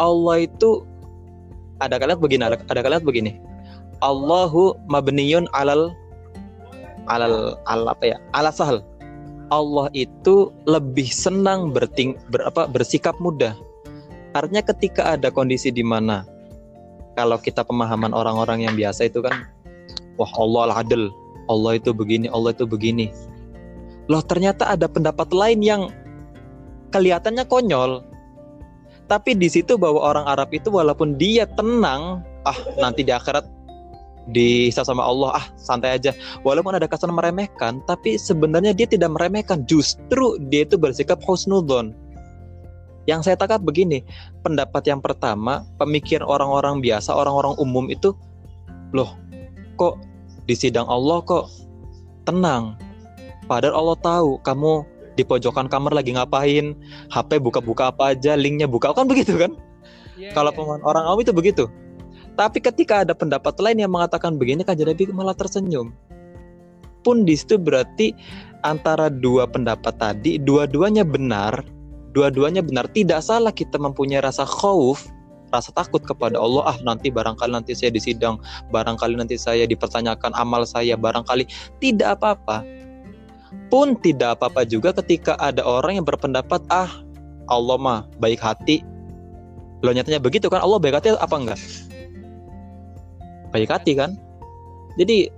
Allah 0.00 0.48
itu 0.48 0.88
ada 1.84 2.00
kalian 2.00 2.16
begini, 2.16 2.48
ada, 2.48 2.56
ada 2.56 2.80
kalian 2.80 3.04
begini. 3.04 3.36
Allahu 4.00 4.72
mabniyun 4.88 5.52
alal 5.52 5.92
alal 7.12 7.60
al 7.68 7.92
apa 7.92 8.04
ya? 8.08 8.16
Ala 8.32 8.48
sahal. 8.48 8.80
Allah 9.52 9.92
itu 9.92 10.48
lebih 10.64 11.12
senang 11.12 11.76
berting, 11.76 12.16
ber, 12.32 12.48
apa, 12.48 12.64
bersikap 12.72 13.20
mudah. 13.20 13.52
Artinya 14.32 14.64
ketika 14.64 15.12
ada 15.12 15.28
kondisi 15.28 15.68
di 15.68 15.84
mana 15.84 16.24
kalau 17.18 17.36
kita 17.36 17.66
pemahaman 17.66 18.14
orang-orang 18.14 18.64
yang 18.64 18.72
biasa 18.78 19.10
itu 19.10 19.20
kan 19.20 19.44
wah 20.18 20.32
Allah 20.38 20.72
al-adil 20.72 21.12
Allah 21.50 21.76
itu 21.78 21.90
begini 21.90 22.30
Allah 22.30 22.54
itu 22.54 22.64
begini. 22.64 23.10
Loh 24.06 24.22
ternyata 24.22 24.70
ada 24.70 24.86
pendapat 24.86 25.34
lain 25.34 25.60
yang 25.62 25.82
kelihatannya 26.94 27.46
konyol. 27.50 28.06
Tapi 29.10 29.34
di 29.34 29.50
situ 29.50 29.74
bahwa 29.74 29.98
orang 29.98 30.26
Arab 30.30 30.54
itu 30.54 30.70
walaupun 30.70 31.18
dia 31.18 31.46
tenang 31.58 32.22
ah 32.46 32.58
nanti 32.78 33.02
di 33.02 33.10
akhirat 33.10 33.42
dihisab 34.30 34.86
sama 34.86 35.02
Allah 35.02 35.42
ah 35.42 35.46
santai 35.58 35.98
aja. 35.98 36.14
Walaupun 36.46 36.78
ada 36.78 36.86
kesan 36.86 37.10
meremehkan 37.10 37.82
tapi 37.90 38.14
sebenarnya 38.14 38.70
dia 38.70 38.86
tidak 38.86 39.10
meremehkan. 39.10 39.66
Justru 39.66 40.38
dia 40.46 40.62
itu 40.62 40.78
bersikap 40.78 41.18
husnudon 41.26 41.90
yang 43.10 43.26
saya 43.26 43.34
tangkap 43.34 43.58
begini 43.66 44.06
pendapat 44.46 44.86
yang 44.86 45.02
pertama 45.02 45.66
pemikiran 45.80 46.22
orang-orang 46.22 46.78
biasa 46.78 47.10
orang-orang 47.10 47.58
umum 47.58 47.90
itu 47.90 48.14
loh 48.94 49.18
kok 49.80 49.96
di 50.44 50.52
sidang 50.52 50.84
Allah 50.92 51.24
kok 51.24 51.48
tenang 52.28 52.76
padahal 53.48 53.80
Allah 53.80 53.98
tahu 54.04 54.30
kamu 54.44 54.84
di 55.16 55.24
pojokan 55.24 55.72
kamar 55.72 55.96
lagi 55.96 56.12
ngapain 56.12 56.76
HP 57.08 57.40
buka-buka 57.40 57.88
apa 57.88 58.12
aja 58.12 58.36
linknya 58.36 58.68
buka 58.68 58.92
kan 58.92 59.08
begitu 59.08 59.40
kan 59.40 59.56
yeah, 60.20 60.36
kalau 60.36 60.52
yeah. 60.52 60.84
orang 60.84 61.04
awam 61.08 61.24
itu 61.24 61.32
begitu 61.32 61.64
tapi 62.40 62.56
ketika 62.56 63.04
ada 63.04 63.12
pendapat 63.12 63.52
lain 63.60 63.84
yang 63.84 63.92
mengatakan 63.92 64.40
begini 64.40 64.64
kan 64.64 64.72
jadi 64.72 64.96
malah 65.12 65.36
tersenyum. 65.36 65.92
Pun 67.04 67.28
di 67.28 67.36
situ 67.36 67.60
berarti 67.60 68.16
antara 68.64 69.12
dua 69.12 69.44
pendapat 69.44 69.92
tadi 70.00 70.40
dua-duanya 70.40 71.04
benar, 71.04 71.60
dua-duanya 72.16 72.64
benar. 72.64 72.88
Tidak 72.96 73.20
salah 73.20 73.52
kita 73.52 73.76
mempunyai 73.76 74.24
rasa 74.24 74.48
khauf, 74.48 75.04
rasa 75.50 75.70
takut 75.74 76.02
kepada 76.02 76.38
Allah. 76.38 76.74
Ah, 76.74 76.78
nanti 76.82 77.10
barangkali 77.10 77.52
nanti 77.52 77.74
saya 77.74 77.90
disidang, 77.94 78.38
barangkali 78.70 79.18
nanti 79.18 79.36
saya 79.36 79.66
dipertanyakan 79.66 80.34
amal 80.34 80.62
saya, 80.66 80.96
barangkali 80.98 81.46
tidak 81.82 82.18
apa-apa. 82.18 82.64
Pun 83.70 83.98
tidak 83.98 84.38
apa-apa 84.38 84.62
juga 84.66 84.94
ketika 84.94 85.34
ada 85.42 85.62
orang 85.66 85.98
yang 85.98 86.06
berpendapat, 86.06 86.62
ah, 86.70 86.90
Allah 87.50 87.76
mah 87.78 88.00
baik 88.22 88.38
hati. 88.38 88.82
Lo 89.82 89.90
nyatanya 89.90 90.22
begitu 90.22 90.46
kan? 90.46 90.62
Allah 90.62 90.78
baik 90.78 91.02
hati 91.02 91.14
apa 91.14 91.34
enggak? 91.34 91.60
baik 93.50 93.70
hati 93.70 93.98
kan 93.98 94.14
jadi 94.94 95.30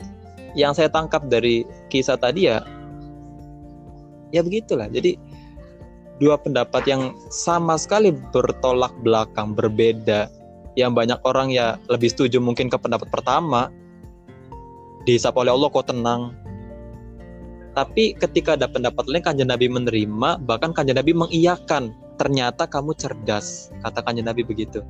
yang 0.52 0.76
saya 0.76 0.92
tangkap 0.92 1.24
dari 1.32 1.64
kisah 1.88 2.20
tadi 2.20 2.48
ya 2.48 2.60
ya 4.32 4.44
begitulah 4.44 4.88
jadi 4.92 5.16
dua 6.22 6.38
pendapat 6.38 6.86
yang 6.86 7.18
sama 7.34 7.74
sekali 7.74 8.14
bertolak 8.30 8.94
belakang 9.02 9.58
berbeda. 9.58 10.30
Yang 10.78 10.92
banyak 10.94 11.20
orang 11.26 11.50
ya 11.50 11.76
lebih 11.90 12.14
setuju 12.14 12.38
mungkin 12.38 12.70
ke 12.70 12.78
pendapat 12.78 13.10
pertama. 13.10 13.74
Dihisap 15.02 15.34
oleh 15.34 15.50
Allah 15.50 15.66
kok 15.66 15.90
tenang. 15.90 16.38
Tapi 17.74 18.14
ketika 18.14 18.54
ada 18.54 18.70
pendapat 18.70 19.10
lain 19.10 19.26
kanjeng 19.26 19.50
Nabi 19.50 19.66
menerima 19.66 20.38
bahkan 20.46 20.70
kanjeng 20.70 20.94
Nabi 20.94 21.10
mengiyakan 21.10 21.90
ternyata 22.20 22.70
kamu 22.70 22.94
cerdas 22.94 23.74
kata 23.82 23.98
kanjeng 24.06 24.30
Nabi 24.30 24.46
begitu. 24.46 24.86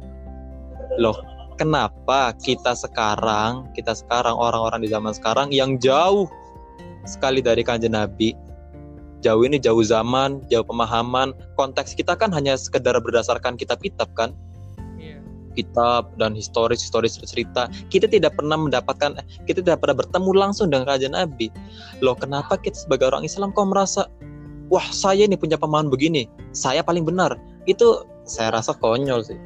Loh 1.01 1.17
kenapa 1.57 2.35
kita 2.43 2.75
sekarang, 2.77 3.71
kita 3.73 3.95
sekarang 3.97 4.35
orang-orang 4.35 4.83
di 4.83 4.91
zaman 4.91 5.15
sekarang 5.15 5.49
yang 5.55 5.79
jauh 5.79 6.27
sekali 7.07 7.39
dari 7.39 7.63
kanjeng 7.63 7.95
Nabi, 7.95 8.35
jauh 9.23 9.47
ini 9.47 9.57
jauh 9.63 9.81
zaman, 9.81 10.43
jauh 10.51 10.67
pemahaman, 10.67 11.33
konteks 11.55 11.95
kita 11.95 12.19
kan 12.19 12.35
hanya 12.35 12.59
sekedar 12.59 12.99
berdasarkan 12.99 13.55
kitab-kitab 13.55 14.11
kan, 14.19 14.35
iya. 14.99 15.23
kitab 15.55 16.11
dan 16.19 16.35
historis 16.35 16.83
historis 16.83 17.17
cerita 17.23 17.71
kita 17.89 18.11
tidak 18.11 18.35
pernah 18.35 18.59
mendapatkan 18.59 19.17
kita 19.47 19.63
tidak 19.63 19.81
pernah 19.81 20.03
bertemu 20.03 20.31
langsung 20.35 20.69
dengan 20.69 20.91
kanjeng 20.91 21.15
Nabi. 21.15 21.49
Loh 22.03 22.19
kenapa 22.19 22.59
kita 22.59 22.75
sebagai 22.75 23.09
orang 23.09 23.23
Islam 23.23 23.55
kok 23.55 23.71
merasa 23.71 24.11
wah 24.69 24.85
saya 24.91 25.25
ini 25.25 25.39
punya 25.39 25.55
pemahaman 25.57 25.89
begini 25.89 26.27
saya 26.51 26.83
paling 26.83 27.07
benar. 27.07 27.39
Itu 27.71 28.05
saya 28.27 28.59
rasa 28.59 28.75
konyol 28.75 29.23
sih. 29.23 29.39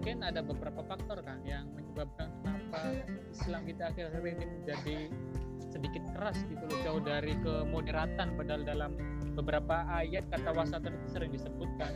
Mungkin 0.00 0.26
ada 0.26 0.40
beberapa 0.42 0.80
faktor 0.88 1.20
kan 1.22 1.38
yang 1.46 1.68
menyebabkan 1.76 2.32
kenapa 2.40 3.04
Islam 3.30 3.62
kita 3.68 3.82
akhir-akhir 3.92 4.22
ini 4.26 4.44
menjadi 4.48 4.96
sedikit 5.80 6.04
keras 6.12 6.36
gitu 6.44 6.60
loh 6.68 6.78
jauh 6.84 7.00
dari 7.00 7.32
kemoderatan 7.40 8.36
padahal 8.36 8.62
dalam 8.68 8.92
beberapa 9.32 9.88
ayat 9.88 10.28
kata 10.28 10.52
wasat 10.52 10.84
itu 10.84 11.08
sering 11.08 11.32
disebutkan. 11.32 11.88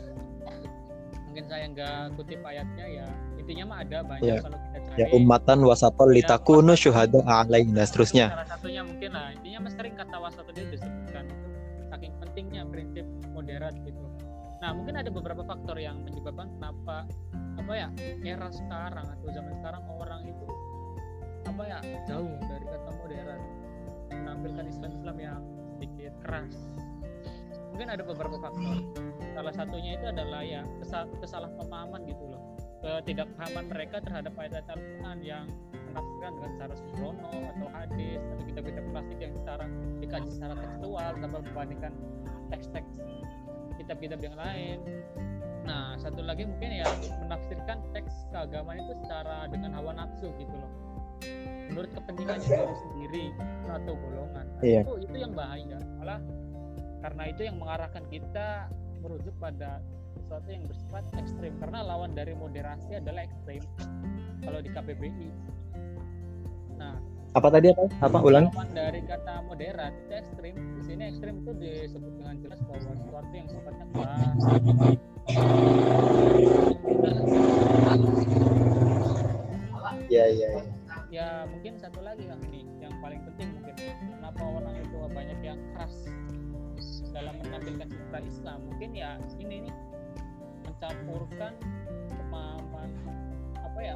Mungkin 1.28 1.44
saya 1.50 1.68
nggak 1.68 2.16
kutip 2.16 2.40
ayatnya 2.40 2.86
ya. 2.88 3.06
Intinya 3.36 3.64
mah 3.68 3.78
ada 3.84 3.98
banyak 4.06 4.24
ya. 4.24 4.40
kalau 4.40 4.56
kita 4.56 4.78
cari. 4.80 4.96
ya 5.02 5.06
umatan 5.12 5.58
wasatol 5.66 6.08
ya, 6.08 6.16
litakunu 6.24 6.72
syuhada 6.78 7.20
alaina 7.28 7.84
seterusnya. 7.84 8.32
salah 8.32 8.48
satunya 8.48 8.82
mungkin 8.86 9.10
lah. 9.12 9.36
Intinya 9.36 9.58
mas 9.68 9.74
sering 9.76 9.94
kata 9.98 10.16
wasat 10.16 10.44
itu 10.56 10.80
disebutkan 10.80 11.24
itu 11.28 11.48
saking 11.92 12.12
pentingnya 12.22 12.62
prinsip 12.72 13.06
moderat 13.36 13.76
gitu. 13.84 14.00
Nah 14.64 14.70
mungkin 14.72 14.94
ada 14.96 15.10
beberapa 15.12 15.44
faktor 15.44 15.76
yang 15.76 16.00
menyebabkan 16.08 16.48
kenapa 16.56 17.04
apa 17.60 17.72
ya 17.76 17.88
era 18.24 18.48
sekarang 18.48 19.04
atau 19.04 19.28
zaman 19.28 19.52
sekarang 19.60 19.82
orang 19.92 20.22
itu 20.24 20.46
apa 21.44 21.62
ya 21.68 21.78
jauh 22.08 22.34
dari 22.48 22.64
kata 22.64 22.90
modern 22.98 23.42
menampilkan 24.22 24.64
Islam-Islam 24.70 25.16
yang 25.18 25.40
sedikit 25.74 26.12
keras. 26.22 26.54
Mungkin 27.74 27.88
ada 27.90 28.02
beberapa 28.06 28.38
faktor. 28.38 28.76
Salah 29.34 29.54
satunya 29.54 29.98
itu 29.98 30.06
adalah 30.06 30.46
ya 30.46 30.62
kesal 30.78 31.10
kesalahpahaman 31.18 32.06
gitu 32.06 32.24
loh. 32.30 32.42
Ketidakpahaman 32.84 33.64
mereka 33.66 33.98
terhadap 34.04 34.32
ayat-ayat 34.38 34.68
Al-Quran 34.70 35.18
yang 35.24 35.46
menafsirkan 35.90 36.30
dengan 36.38 36.52
cara 36.58 36.74
sembrono 36.78 37.34
atau 37.34 37.66
hadis 37.74 38.20
atau 38.22 38.44
kitab-kitab 38.46 38.84
klasik 38.94 39.18
yang 39.18 39.32
secara 39.34 39.64
dikaji 39.98 40.30
secara 40.30 40.54
tekstual 40.58 41.12
tanpa 41.18 41.38
membandingkan 41.42 41.92
teks-teks 42.50 42.94
kitab-kitab 43.78 44.20
yang 44.22 44.36
lain. 44.38 44.78
Nah, 45.64 45.96
satu 45.96 46.20
lagi 46.20 46.44
mungkin 46.44 46.84
ya 46.84 46.86
menafsirkan 47.24 47.80
teks 47.96 48.28
keagamaan 48.28 48.84
itu 48.84 48.94
secara 49.00 49.48
dengan 49.48 49.72
hawa 49.74 49.96
nafsu 49.96 50.28
gitu 50.36 50.54
loh. 50.54 50.72
Menurut 51.74 51.90
kepentingan 51.90 52.38
diri 52.38 52.74
sendiri 52.78 53.24
atau 53.66 53.92
golongan. 53.98 54.46
Nah, 54.46 54.62
iya. 54.62 54.80
Itu 54.86 54.94
itu 55.02 55.16
yang 55.18 55.34
bahaya. 55.34 55.78
Malah 55.98 56.20
karena 57.02 57.22
itu 57.28 57.40
yang 57.42 57.56
mengarahkan 57.58 58.04
kita 58.08 58.70
merujuk 59.02 59.34
pada 59.42 59.82
sesuatu 60.16 60.48
yang 60.48 60.64
bersifat 60.70 61.04
ekstrim 61.18 61.52
karena 61.58 61.82
lawan 61.82 62.14
dari 62.14 62.32
moderasi 62.32 62.96
adalah 62.96 63.26
ekstrim 63.26 63.60
kalau 64.40 64.62
di 64.62 64.70
KBBI. 64.70 65.28
Nah, 66.78 66.94
apa 67.34 67.48
tadi 67.50 67.74
apa? 67.74 67.90
Apa 67.98 68.18
ulang? 68.22 68.46
Lawan 68.54 68.70
dari 68.72 69.02
kata 69.02 69.42
moderat 69.50 69.90
itu 70.06 70.14
ekstrim. 70.14 70.54
Di 70.78 70.82
sini 70.86 71.02
ekstrim 71.10 71.42
itu 71.42 71.52
disebut 71.58 72.12
dengan 72.22 72.36
jelas 72.38 72.60
bahwa 72.62 72.94
sesuatu 72.94 73.32
yang 73.34 73.48
sifatnya 73.50 73.86
keras, 73.90 74.38
Ya, 80.12 80.30
ya, 80.30 80.46
ya. 80.62 80.62
Ya 81.14 81.46
mungkin 81.46 81.78
satu 81.78 82.02
lagi 82.02 82.26
yang 82.26 82.42
ini 82.50 82.66
yang 82.82 82.90
paling 82.98 83.22
penting 83.22 83.54
mungkin. 83.54 83.74
Kenapa 84.18 84.42
orang 84.42 84.74
itu 84.82 84.98
banyak 84.98 85.38
yang 85.46 85.62
keras 85.70 86.10
dalam 87.14 87.38
menampilkan 87.38 87.86
citra 87.86 88.18
Islam? 88.26 88.58
Mungkin 88.66 88.98
ya 88.98 89.14
ini 89.38 89.70
nih 89.70 89.74
mencampurkan 90.66 91.54
pemahaman 92.18 92.90
apa 93.62 93.78
ya 93.78 93.94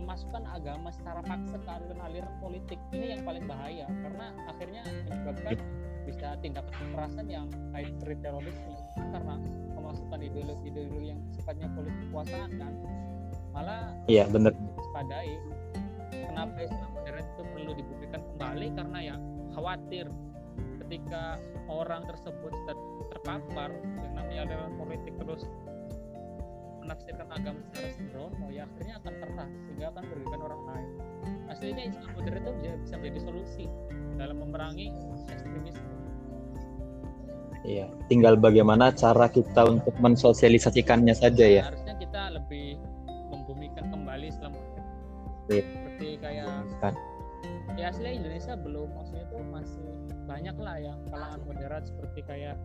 memasukkan 0.00 0.48
agama 0.48 0.88
secara 0.88 1.20
paksa 1.28 1.60
ke 1.60 1.68
aliran-aliran 1.68 2.32
politik. 2.40 2.80
Ini 2.96 3.20
yang 3.20 3.22
paling 3.28 3.44
bahaya 3.44 3.84
karena 4.00 4.32
akhirnya 4.48 4.82
menyebabkan 5.12 5.60
bisa 6.08 6.40
tindak 6.40 6.64
kekerasan 6.72 7.28
yang 7.28 7.52
seperti 7.84 8.16
terorisme. 8.24 8.80
Karena 8.96 9.36
memasukkan 9.76 10.24
ideologi-ideologi 10.24 11.12
yang 11.12 11.20
sifatnya 11.36 11.68
politik 11.76 12.00
kekuasaan 12.08 12.50
kan 12.56 12.72
malah 13.50 13.90
iya 14.06 14.30
benar 14.30 14.54
padai 14.94 15.34
kenapa 16.30 16.56
Islam 16.62 16.90
modern 16.94 17.18
itu 17.18 17.42
perlu 17.42 17.70
dibuktikan 17.74 18.20
kembali? 18.22 18.66
Karena 18.78 18.98
ya 19.02 19.16
khawatir 19.58 20.06
ketika 20.86 21.42
orang 21.66 22.06
tersebut 22.06 22.52
terpapar 23.10 23.70
yang 24.06 24.14
namanya 24.14 24.40
aliran 24.46 24.72
politik 24.78 25.14
terus 25.18 25.42
menafsirkan 26.80 27.28
agama 27.30 27.60
secara 27.70 27.88
sembrono 27.94 28.46
ya 28.50 28.66
akhirnya 28.66 28.94
akan 29.02 29.14
keras 29.20 29.50
sehingga 29.66 29.86
akan 29.94 30.02
merugikan 30.06 30.40
orang 30.46 30.62
lain. 30.70 30.88
Aslinya 31.50 31.82
Islam 31.90 32.10
modern 32.14 32.38
itu 32.38 32.52
bisa 32.86 32.94
menjadi 32.98 33.20
solusi 33.26 33.64
dalam 34.14 34.36
memerangi 34.38 34.86
ekstremisme. 35.34 35.88
Iya, 37.60 37.92
tinggal 38.08 38.40
bagaimana 38.40 38.88
cara 38.96 39.28
kita 39.28 39.68
untuk 39.68 39.92
mensosialisasikannya 40.00 41.12
saja 41.12 41.44
ya. 41.44 41.62
Harusnya 41.68 41.92
kita 42.00 42.32
lebih 42.32 42.80
membumikan 43.28 43.92
kembali 43.92 44.32
Islam 44.32 44.56
iya. 45.50 45.62
Kayak 46.30 46.62
kan. 46.78 46.94
ya 47.74 47.90
asli 47.90 48.22
Indonesia 48.22 48.54
belum 48.54 48.88
maksudnya 48.94 49.26
tuh 49.34 49.42
masih 49.50 49.86
banyak 50.30 50.56
lah 50.62 50.76
yang 50.78 50.98
kalangan 51.10 51.40
moderat 51.42 51.82
seperti 51.90 52.22
kayak 52.22 52.56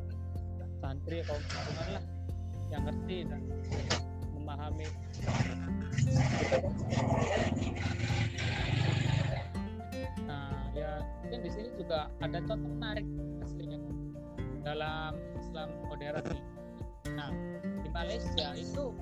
santri 0.77 1.25
atau 1.25 1.33
lingkungan 1.41 1.87
lah 1.97 2.03
yang 2.69 2.81
ngerti 2.85 3.17
dan 3.25 3.41
memahami. 4.37 4.87
Nah 10.29 10.49
ya 10.77 11.01
mungkin 11.25 11.39
di 11.41 11.49
sini 11.49 11.69
juga 11.73 12.13
ada 12.21 12.37
contoh 12.45 12.69
menarik 12.69 13.07
aslinya 13.41 13.81
dalam 14.61 15.17
Islam 15.41 15.69
modern 15.89 16.21
nih. 16.29 16.43
Nah 17.17 17.29
di 17.81 17.89
Malaysia 17.89 18.47
itu 18.53 18.93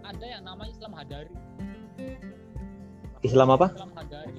ada 0.00 0.24
yang 0.24 0.48
namanya 0.48 0.72
Islam 0.72 0.92
Hadari 0.96 1.36
Islam 3.26 3.48
apa? 3.50 3.66
Islam 3.74 3.90
Hadari. 3.98 4.32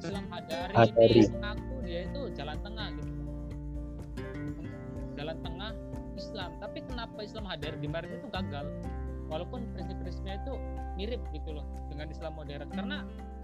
Islam 0.00 0.24
Hadari, 0.32 0.72
Hadari. 0.72 1.20
ini 1.20 1.32
mengaku 1.36 1.74
dia 1.84 2.00
itu 2.08 2.20
jalan 2.32 2.58
tengah 2.64 2.88
gitu. 2.96 3.12
Jalan 5.14 5.36
tengah 5.44 5.70
Islam. 6.16 6.50
Tapi 6.60 6.78
kenapa 6.88 7.18
Islam 7.20 7.44
Hadari? 7.44 7.76
Di 7.80 7.88
Malaysia 7.88 8.16
itu 8.16 8.28
gagal. 8.32 8.66
Walaupun 9.28 9.60
prinsip-prinsipnya 9.72 10.34
itu 10.44 10.52
mirip 10.96 11.20
gitu 11.32 11.56
loh 11.56 11.64
dengan 11.88 12.06
Islam 12.08 12.32
modern. 12.36 12.68
Karena 12.72 12.98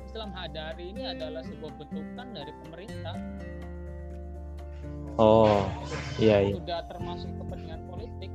Islam 0.05 0.31
Hadari 0.33 0.85
ini 0.93 1.03
adalah 1.05 1.45
sebuah 1.45 1.73
bentukan 1.77 2.27
dari 2.33 2.53
pemerintah. 2.65 3.17
Oh, 5.21 5.69
iya 6.17 6.49
iya. 6.49 6.57
sudah 6.57 6.81
termasuk 6.89 7.29
kepentingan 7.37 7.81
politik. 7.93 8.33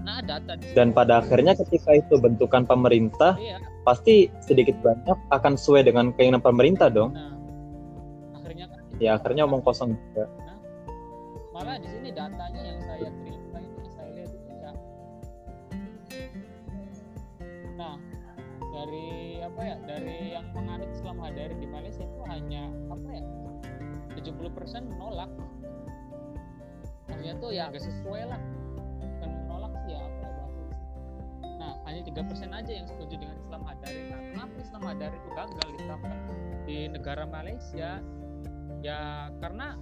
Nah 0.00 0.24
data 0.24 0.56
Dan 0.72 0.96
pada 0.96 1.20
akhirnya 1.20 1.52
ketika 1.52 1.92
itu 1.92 2.16
bentukan 2.16 2.64
pemerintah, 2.64 3.36
iya 3.36 3.60
pasti 3.82 4.30
sedikit 4.38 4.78
banyak 4.78 5.18
akan 5.34 5.58
sesuai 5.58 5.90
dengan 5.90 6.14
keinginan 6.14 6.42
pemerintah 6.42 6.86
dong. 6.86 7.14
nah 7.14 7.34
akhirnya 8.38 8.66
kan? 8.70 8.80
Ya 9.02 9.18
akhirnya 9.18 9.42
omong 9.46 9.62
kosong 9.66 9.98
juga. 9.98 10.30
malah 11.52 11.76
di 11.76 11.84
sini 11.84 12.08
datanya 12.16 12.64
yang 12.64 12.80
saya 12.80 13.08
terima 13.12 13.58
itu 13.60 13.88
saya 13.92 14.10
lihat 14.16 14.32
itu 14.32 14.52
ya 14.56 14.72
nah 17.76 17.94
dari 18.72 19.36
apa 19.44 19.60
ya? 19.60 19.76
Dari 19.84 20.32
yang 20.32 20.46
menganut 20.56 20.88
Islam 20.96 21.20
Hadari 21.20 21.54
di 21.60 21.68
Malaysia 21.68 22.02
itu 22.08 22.20
hanya 22.24 22.72
apa 22.88 23.08
ya? 23.12 23.24
70% 24.16 24.88
menolak. 24.88 25.28
Artinya 27.12 27.34
tuh 27.36 27.50
ya 27.52 27.68
agak 27.68 27.84
sesuai 27.84 28.32
lah 28.32 28.40
hanya 31.92 32.02
tiga 32.08 32.22
persen 32.24 32.50
aja 32.56 32.72
yang 32.72 32.88
setuju 32.88 33.14
dengan 33.20 33.36
Islam 33.36 33.62
Hadari. 33.68 34.00
Nah 34.08 34.20
kenapa 34.32 34.54
Islam 34.56 34.82
Hadari 34.88 35.16
itu 35.20 35.30
gagal 35.36 35.66
diterapkan 35.76 36.18
di 36.64 36.78
negara 36.88 37.24
Malaysia? 37.28 37.90
Ya 38.80 39.28
karena 39.38 39.76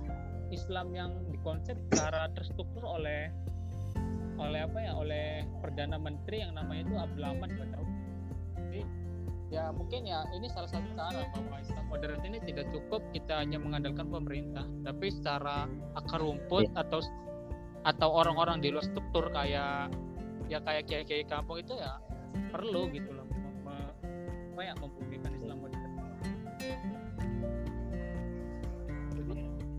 Islam 0.50 0.90
yang 0.92 1.10
dikonsep 1.30 1.78
secara 1.88 2.26
terstruktur 2.34 2.82
oleh 2.82 3.30
oleh 4.40 4.60
apa 4.66 4.78
ya 4.82 4.92
oleh 4.98 5.46
perdana 5.62 5.96
menteri 6.00 6.42
yang 6.42 6.58
namanya 6.58 6.82
itu 6.90 6.94
Abdul 6.98 7.24
Ahmad. 7.24 7.50
Jadi 8.58 8.82
ya 9.54 9.70
mungkin 9.70 10.06
ya 10.06 10.26
ini 10.34 10.50
salah 10.50 10.70
satu 10.70 10.90
cara 10.98 11.22
bahwa 11.30 11.56
Islam 11.62 11.84
modern 11.86 12.20
ini 12.26 12.38
tidak 12.42 12.66
cukup 12.74 13.02
kita 13.14 13.38
hanya 13.42 13.62
mengandalkan 13.62 14.10
pemerintah, 14.10 14.66
tapi 14.82 15.14
secara 15.14 15.70
akar 15.94 16.18
rumput 16.18 16.66
atau 16.74 16.98
atau 17.80 18.08
orang-orang 18.12 18.60
di 18.60 18.68
luar 18.74 18.84
struktur 18.84 19.32
kayak 19.32 19.88
ya 20.50 20.58
kayak 20.58 20.82
kiai-kiai 20.90 21.22
kampung 21.30 21.62
itu 21.62 21.78
ya 21.78 22.02
perlu 22.50 22.90
gitu 22.90 23.14
loh 23.14 23.30
apa 24.60 24.68
ya 24.68 24.76
membuktikan 24.76 25.32
Islam 25.40 25.56
modern. 25.64 25.88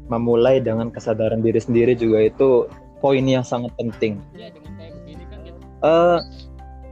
Memulai 0.10 0.58
dengan 0.58 0.90
kesadaran 0.90 1.46
diri 1.46 1.62
sendiri 1.62 1.94
juga 1.94 2.26
itu 2.26 2.66
poin 2.98 3.22
yang 3.22 3.46
sangat 3.46 3.70
penting. 3.78 4.18
ya 4.34 4.50
dengan 4.50 4.74
kayak 4.82 4.98
begini 4.98 5.24
kan 5.30 5.38
gitu. 5.46 5.60
Eh, 5.86 6.20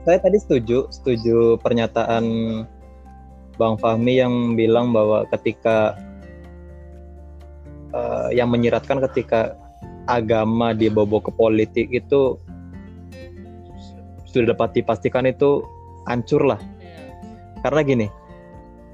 saya 0.05 0.17
tadi 0.21 0.37
setuju, 0.37 0.77
setuju 0.93 1.57
pernyataan 1.65 2.25
Bang 3.57 3.81
Fahmi 3.81 4.21
yang 4.21 4.53
bilang 4.53 4.93
bahwa 4.93 5.25
ketika 5.33 5.97
eh, 7.89 8.37
yang 8.37 8.53
menyiratkan 8.53 9.01
ketika 9.09 9.57
agama 10.05 10.77
dibawa 10.77 11.17
ke 11.17 11.33
politik 11.33 11.89
itu 11.89 12.37
sudah 14.29 14.53
dapat 14.53 14.77
dipastikan 14.77 15.25
itu 15.25 15.65
hancur 16.05 16.45
lah. 16.45 16.61
Iya. 16.79 17.09
Karena 17.65 17.81
gini, 17.81 18.07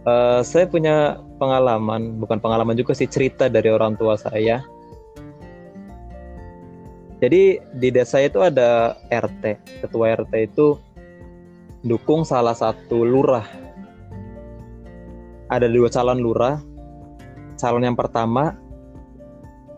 eh, 0.08 0.42
saya 0.42 0.66
punya 0.66 1.20
pengalaman, 1.38 2.16
bukan 2.18 2.40
pengalaman 2.40 2.80
juga 2.80 2.96
sih 2.96 3.10
cerita 3.12 3.52
dari 3.52 3.68
orang 3.68 4.00
tua 4.00 4.16
saya. 4.16 4.64
Jadi 7.20 7.58
di 7.80 7.90
desa 7.96 8.20
itu 8.20 8.44
ada 8.44 9.00
RT, 9.08 9.44
ketua 9.84 10.20
RT 10.20 10.34
itu 10.52 10.78
dukung 11.86 12.28
salah 12.28 12.54
satu 12.54 13.08
lurah. 13.08 13.48
Ada 15.48 15.70
dua 15.72 15.88
calon 15.88 16.20
lurah. 16.20 16.60
Calon 17.56 17.88
yang 17.88 17.96
pertama 17.96 18.60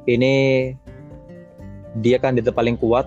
ini 0.10 0.74
dia 2.02 2.18
kandidat 2.18 2.58
paling 2.58 2.74
kuat, 2.80 3.06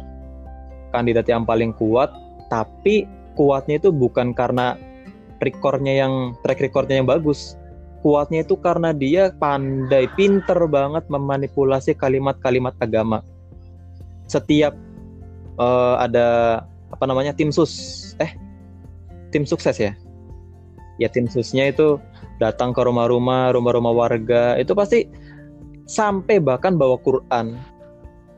kandidat 0.95 1.27
yang 1.27 1.43
paling 1.43 1.75
kuat, 1.75 2.13
tapi 2.51 3.07
kuatnya 3.39 3.79
itu 3.79 3.95
bukan 3.95 4.35
karena 4.35 4.75
rekornya 5.41 6.05
yang 6.05 6.37
track 6.45 6.61
recordnya 6.61 7.01
yang 7.01 7.09
bagus. 7.09 7.57
Kuatnya 8.01 8.45
itu 8.45 8.57
karena 8.57 8.97
dia 8.97 9.33
pandai, 9.37 10.09
pinter 10.17 10.57
banget 10.69 11.05
memanipulasi 11.09 11.97
kalimat-kalimat 11.97 12.73
agama. 12.81 13.25
Setiap 14.29 14.75
eh, 15.57 15.95
ada 15.97 16.29
apa 16.91 17.05
namanya 17.07 17.31
tim 17.33 17.55
sus 17.55 18.13
eh 18.19 18.35
tim 19.33 19.47
sukses 19.47 19.79
ya. 19.79 19.93
Ya 21.01 21.09
tim 21.09 21.31
susnya 21.31 21.73
itu 21.73 21.97
datang 22.41 22.73
ke 22.73 22.81
rumah-rumah 22.81 23.53
rumah-rumah 23.53 23.93
warga 23.93 24.57
itu 24.57 24.73
pasti 24.73 25.09
sampai 25.85 26.41
bahkan 26.41 26.77
bawa 26.81 26.97
Quran 27.05 27.57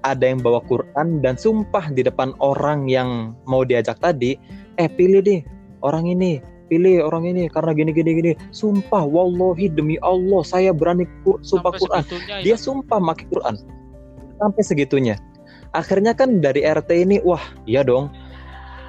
ada 0.03 0.27
yang 0.27 0.43
bawa 0.43 0.59
Quran 0.67 1.23
dan 1.23 1.39
sumpah 1.39 1.91
di 1.91 2.03
depan 2.03 2.35
orang 2.43 2.91
yang 2.91 3.39
mau 3.47 3.63
diajak 3.63 3.99
tadi 4.03 4.35
eh 4.77 4.89
pilih 4.91 5.23
deh 5.23 5.41
orang 5.83 6.07
ini 6.07 6.43
pilih 6.67 7.05
orang 7.05 7.29
ini 7.29 7.53
karena 7.53 7.77
gini 7.77 7.93
gini 7.93 8.11
gini. 8.17 8.33
Sumpah 8.49 9.05
wallahi 9.05 9.69
demi 9.69 10.01
Allah 10.01 10.41
saya 10.41 10.73
berani 10.73 11.05
kur- 11.21 11.45
sumpah 11.45 11.69
Sampai 11.77 11.81
Quran. 11.85 12.01
segitunya 12.09 12.35
dia 12.41 12.49
ya. 12.49 12.57
sumpah 12.57 12.99
pakai 13.13 13.27
Quran. 13.29 13.55
Sampai 14.41 14.63
segitunya. 14.65 15.17
Akhirnya 15.77 16.17
kan 16.17 16.41
dari 16.41 16.65
RT 16.65 16.91
ini 17.05 17.21
wah 17.21 17.45
iya 17.69 17.85
dong. 17.85 18.09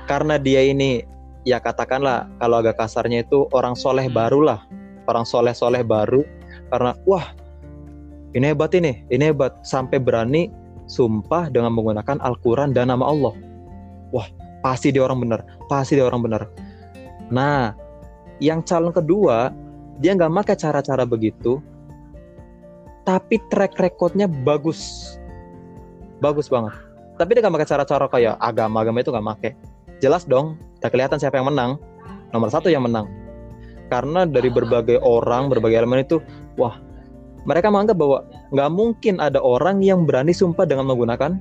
Karena 0.08 0.40
dia 0.40 0.64
ini 0.64 1.04
ya 1.44 1.60
katakanlah 1.60 2.32
kalau 2.40 2.64
agak 2.64 2.80
kasarnya 2.80 3.28
itu 3.28 3.52
orang 3.52 3.76
soleh 3.76 4.08
Hmm. 4.08 4.16
baru 4.16 4.40
lah 4.48 4.60
orang 5.12 5.28
soleh 5.28 5.52
soleh 5.52 5.84
baru. 5.84 6.24
Karena 6.72 6.96
wah 7.04 7.36
ini 8.32 8.48
hebat 8.48 8.72
ini 8.80 9.04
ini 9.12 9.28
hebat. 9.28 9.60
Sampai 9.68 10.00
berani 10.00 10.48
sumpah 10.86 11.50
dengan 11.50 11.72
menggunakan 11.74 12.20
Al-Quran 12.20 12.76
dan 12.76 12.92
nama 12.92 13.08
Allah. 13.08 13.34
Wah 14.14 14.28
pasti 14.64 14.96
dia 14.96 15.04
orang 15.04 15.20
benar 15.28 15.44
pasti 15.68 16.00
dia 16.00 16.08
orang 16.08 16.24
benar. 16.24 16.42
Nah 17.28 17.76
yang 18.40 18.64
calon 18.64 18.96
kedua 18.96 19.52
dia 20.00 20.16
nggak 20.16 20.32
pakai 20.44 20.56
cara-cara 20.58 21.04
begitu 21.04 21.60
tapi 23.04 23.40
track 23.52 23.76
recordnya 23.78 24.32
bagus. 24.32 25.14
Bagus 26.24 26.48
banget. 26.48 26.72
Tapi 27.20 27.30
dia 27.36 27.44
nggak 27.44 27.56
pakai 27.60 27.70
cara-cara 27.70 28.06
kayak 28.08 28.36
agama-agama 28.40 29.04
itu 29.04 29.12
nggak 29.12 29.28
pakai. 29.38 29.52
Jelas 30.00 30.24
dong 30.24 30.60
udah 30.80 30.90
kelihatan 30.92 31.20
siapa 31.20 31.40
yang 31.40 31.52
menang. 31.52 31.80
Nomor 32.32 32.50
satu 32.50 32.72
yang 32.72 32.88
menang. 32.88 33.12
Karena 33.92 34.24
dari 34.26 34.50
berbagai 34.50 35.04
orang 35.04 35.52
berbagai 35.52 35.84
elemen 35.84 36.02
itu 36.02 36.24
wah 36.56 36.80
mereka 37.44 37.68
menganggap 37.68 37.98
bahwa 38.00 38.20
nggak 38.56 38.70
mungkin 38.72 39.16
ada 39.20 39.40
orang 39.44 39.84
yang 39.84 40.08
berani 40.08 40.32
sumpah 40.32 40.64
dengan 40.64 40.88
menggunakan 40.88 41.36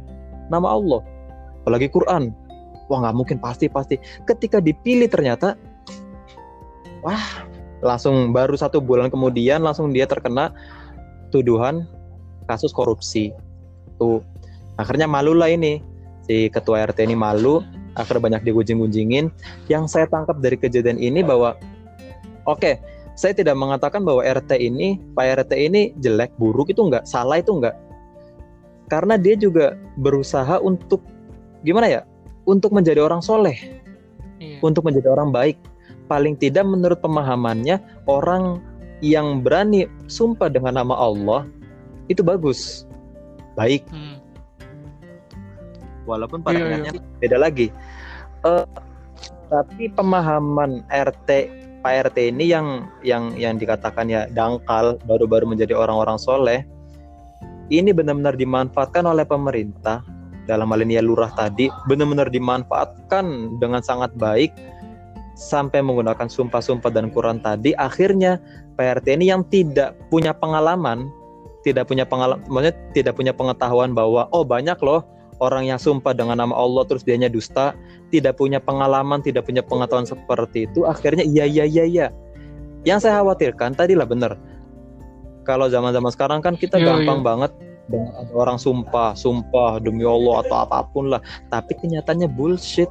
nama 0.50 0.68
Allah. 0.74 1.00
Apalagi 1.62 1.86
Quran. 1.94 2.34
Wah 2.90 2.98
nggak 3.06 3.14
mungkin. 3.14 3.36
Pasti 3.38 3.70
pasti. 3.70 3.96
Ketika 4.26 4.58
dipilih 4.58 5.06
ternyata 5.06 5.54
wah 7.06 7.46
langsung 7.82 8.30
baru 8.30 8.54
satu 8.54 8.78
bulan 8.78 9.10
kemudian 9.10 9.62
langsung 9.62 9.90
dia 9.90 10.06
terkena 10.06 10.50
tuduhan 11.30 11.86
kasus 12.50 12.74
korupsi. 12.74 13.30
Tuh 14.02 14.22
akhirnya 14.78 15.06
malu 15.06 15.38
lah 15.38 15.50
ini. 15.50 15.82
Si 16.22 16.46
ketua 16.54 16.86
RT 16.86 17.02
ini 17.02 17.18
malu 17.18 17.62
akhirnya 17.94 18.38
banyak 18.38 18.42
digunjing-gunjingin. 18.50 19.30
Yang 19.70 19.84
saya 19.90 20.06
tangkap 20.10 20.42
dari 20.42 20.58
kejadian 20.58 20.98
ini 20.98 21.22
bahwa 21.22 21.54
oke 22.46 22.78
saya 23.12 23.36
tidak 23.36 23.56
mengatakan 23.58 24.02
bahwa 24.02 24.24
RT 24.24 24.56
ini 24.56 24.96
Pak 25.12 25.44
RT 25.44 25.52
ini 25.52 25.92
jelek 26.00 26.32
buruk 26.40 26.72
itu 26.72 26.80
enggak. 26.80 27.04
Salah 27.04 27.40
itu 27.40 27.52
enggak. 27.52 27.76
Karena 28.88 29.16
dia 29.16 29.36
juga 29.36 29.76
berusaha 30.00 30.60
untuk 30.60 31.04
gimana 31.64 31.88
ya 31.88 32.02
untuk 32.48 32.72
menjadi 32.72 33.04
orang 33.04 33.20
soleh. 33.20 33.82
Iya. 34.42 34.58
untuk 34.58 34.82
menjadi 34.82 35.06
orang 35.14 35.30
baik. 35.30 35.56
Paling 36.10 36.34
tidak 36.34 36.66
menurut 36.66 36.98
pemahamannya 36.98 37.78
orang 38.10 38.58
yang 38.98 39.38
berani 39.40 39.86
sumpah 40.10 40.50
dengan 40.50 40.82
nama 40.82 40.98
Allah 40.98 41.46
itu 42.10 42.26
bagus. 42.26 42.84
Baik. 43.54 43.86
Hmm. 43.88 44.18
walaupun 46.02 46.42
pada 46.42 46.58
Iya, 46.58 46.82
iya. 46.82 46.92
beda 47.22 47.38
lagi. 47.38 47.70
Eh, 48.42 48.66
tapi 49.46 49.86
pemahaman 49.94 50.82
RT 50.90 51.46
Pak 51.82 52.14
RT 52.14 52.30
ini 52.30 52.54
yang 52.54 52.86
yang 53.02 53.34
yang 53.34 53.58
dikatakan 53.58 54.06
ya 54.06 54.30
dangkal 54.30 55.02
baru-baru 55.02 55.50
menjadi 55.50 55.74
orang-orang 55.74 56.14
soleh 56.14 56.62
ini 57.74 57.90
benar-benar 57.90 58.38
dimanfaatkan 58.38 59.02
oleh 59.02 59.26
pemerintah. 59.26 60.02
Dalam 60.42 60.74
hal 60.74 60.82
ini 60.82 60.98
ya 60.98 61.02
lurah 61.06 61.30
tadi 61.38 61.70
benar-benar 61.86 62.26
dimanfaatkan 62.26 63.58
dengan 63.62 63.78
sangat 63.78 64.10
baik 64.18 64.50
sampai 65.38 65.78
menggunakan 65.78 66.26
sumpah-sumpah 66.26 66.90
dan 66.90 67.14
Quran 67.14 67.38
tadi. 67.38 67.74
Akhirnya 67.78 68.42
Pak 68.74 69.02
RT 69.02 69.18
ini 69.18 69.30
yang 69.30 69.46
tidak 69.46 69.94
punya 70.10 70.34
pengalaman 70.34 71.10
tidak 71.62 71.86
punya 71.86 72.02
pengalaman 72.02 72.74
tidak 72.90 73.14
punya 73.14 73.30
pengetahuan 73.30 73.94
bahwa 73.94 74.26
oh 74.34 74.42
banyak 74.42 74.76
loh 74.82 75.06
orang 75.42 75.66
yang 75.66 75.76
sumpah 75.82 76.14
dengan 76.14 76.38
nama 76.38 76.54
Allah 76.54 76.86
terus 76.86 77.02
dianya 77.02 77.26
dusta, 77.26 77.74
tidak 78.14 78.38
punya 78.38 78.62
pengalaman, 78.62 79.18
tidak 79.18 79.50
punya 79.50 79.66
pengetahuan 79.66 80.06
seperti 80.06 80.70
itu, 80.70 80.86
akhirnya 80.86 81.26
iya 81.26 81.42
iya 81.42 81.66
iya 81.66 81.84
iya. 81.84 82.06
Yang 82.86 83.10
saya 83.10 83.22
khawatirkan 83.22 83.74
tadi 83.74 83.98
lah 83.98 84.06
benar. 84.06 84.38
Kalau 85.42 85.66
zaman-zaman 85.66 86.14
sekarang 86.14 86.38
kan 86.38 86.54
kita 86.54 86.78
Iya, 86.78 87.02
gampang 87.02 87.18
iya. 87.18 87.26
banget 87.26 87.52
ada 87.90 88.32
orang 88.32 88.56
sumpah, 88.62 89.12
sumpah 89.18 89.82
demi 89.82 90.06
Allah 90.06 90.46
atau 90.46 90.56
apa 90.62 90.86
pun 90.94 91.10
lah, 91.10 91.18
tapi 91.50 91.74
kenyataannya 91.76 92.30
bullshit. 92.30 92.88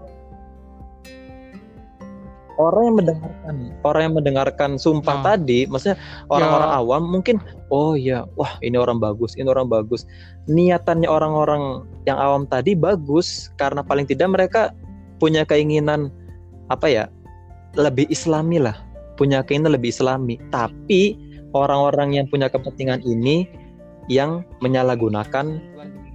Orang 2.59 2.83
yang 2.83 2.95
mendengarkan, 2.99 3.55
orang 3.87 4.01
yang 4.09 4.15
mendengarkan 4.15 4.71
sumpah 4.75 5.23
Nah. 5.23 5.25
tadi, 5.33 5.65
maksudnya 5.65 5.97
orang-orang 6.27 6.69
Ya. 6.69 6.77
awam 6.83 7.03
mungkin, 7.07 7.35
oh 7.71 7.95
ya, 7.95 8.27
wah 8.35 8.59
ini 8.59 8.75
orang 8.75 8.99
bagus, 8.99 9.33
ini 9.39 9.47
orang 9.47 9.71
bagus. 9.71 10.03
Niatannya 10.51 11.07
orang-orang 11.07 11.87
yang 12.03 12.19
awam 12.19 12.43
tadi 12.45 12.75
bagus 12.75 13.49
karena 13.55 13.81
paling 13.81 14.03
tidak 14.03 14.29
mereka 14.29 14.61
punya 15.17 15.47
keinginan 15.47 16.11
apa 16.67 16.87
ya 16.91 17.03
lebih 17.79 18.05
islami 18.11 18.59
lah. 18.59 18.75
Punya 19.15 19.45
keinginan 19.45 19.77
lebih 19.77 19.93
islami. 19.93 20.35
Tapi 20.51 21.15
orang-orang 21.55 22.19
yang 22.19 22.25
punya 22.27 22.51
kepentingan 22.51 23.05
ini 23.07 23.47
yang 24.09 24.43
menyalahgunakan 24.59 25.61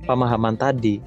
pemahaman 0.05 0.55
tadi 0.59 1.01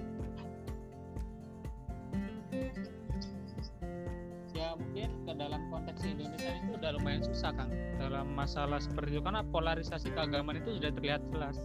dalam 5.39 5.71
konteks 5.71 6.04
Indonesia 6.04 6.52
itu 6.52 6.75
udah 6.75 6.91
lumayan 6.99 7.23
susah 7.23 7.56
kang 7.56 7.71
dalam 7.95 8.28
masalah 8.36 8.78
seperti 8.84 9.15
itu 9.15 9.21
karena 9.23 9.41
polarisasi 9.47 10.12
keagamaan 10.12 10.60
itu 10.60 10.75
sudah 10.75 10.91
terlihat 10.91 11.23
jelas 11.32 11.56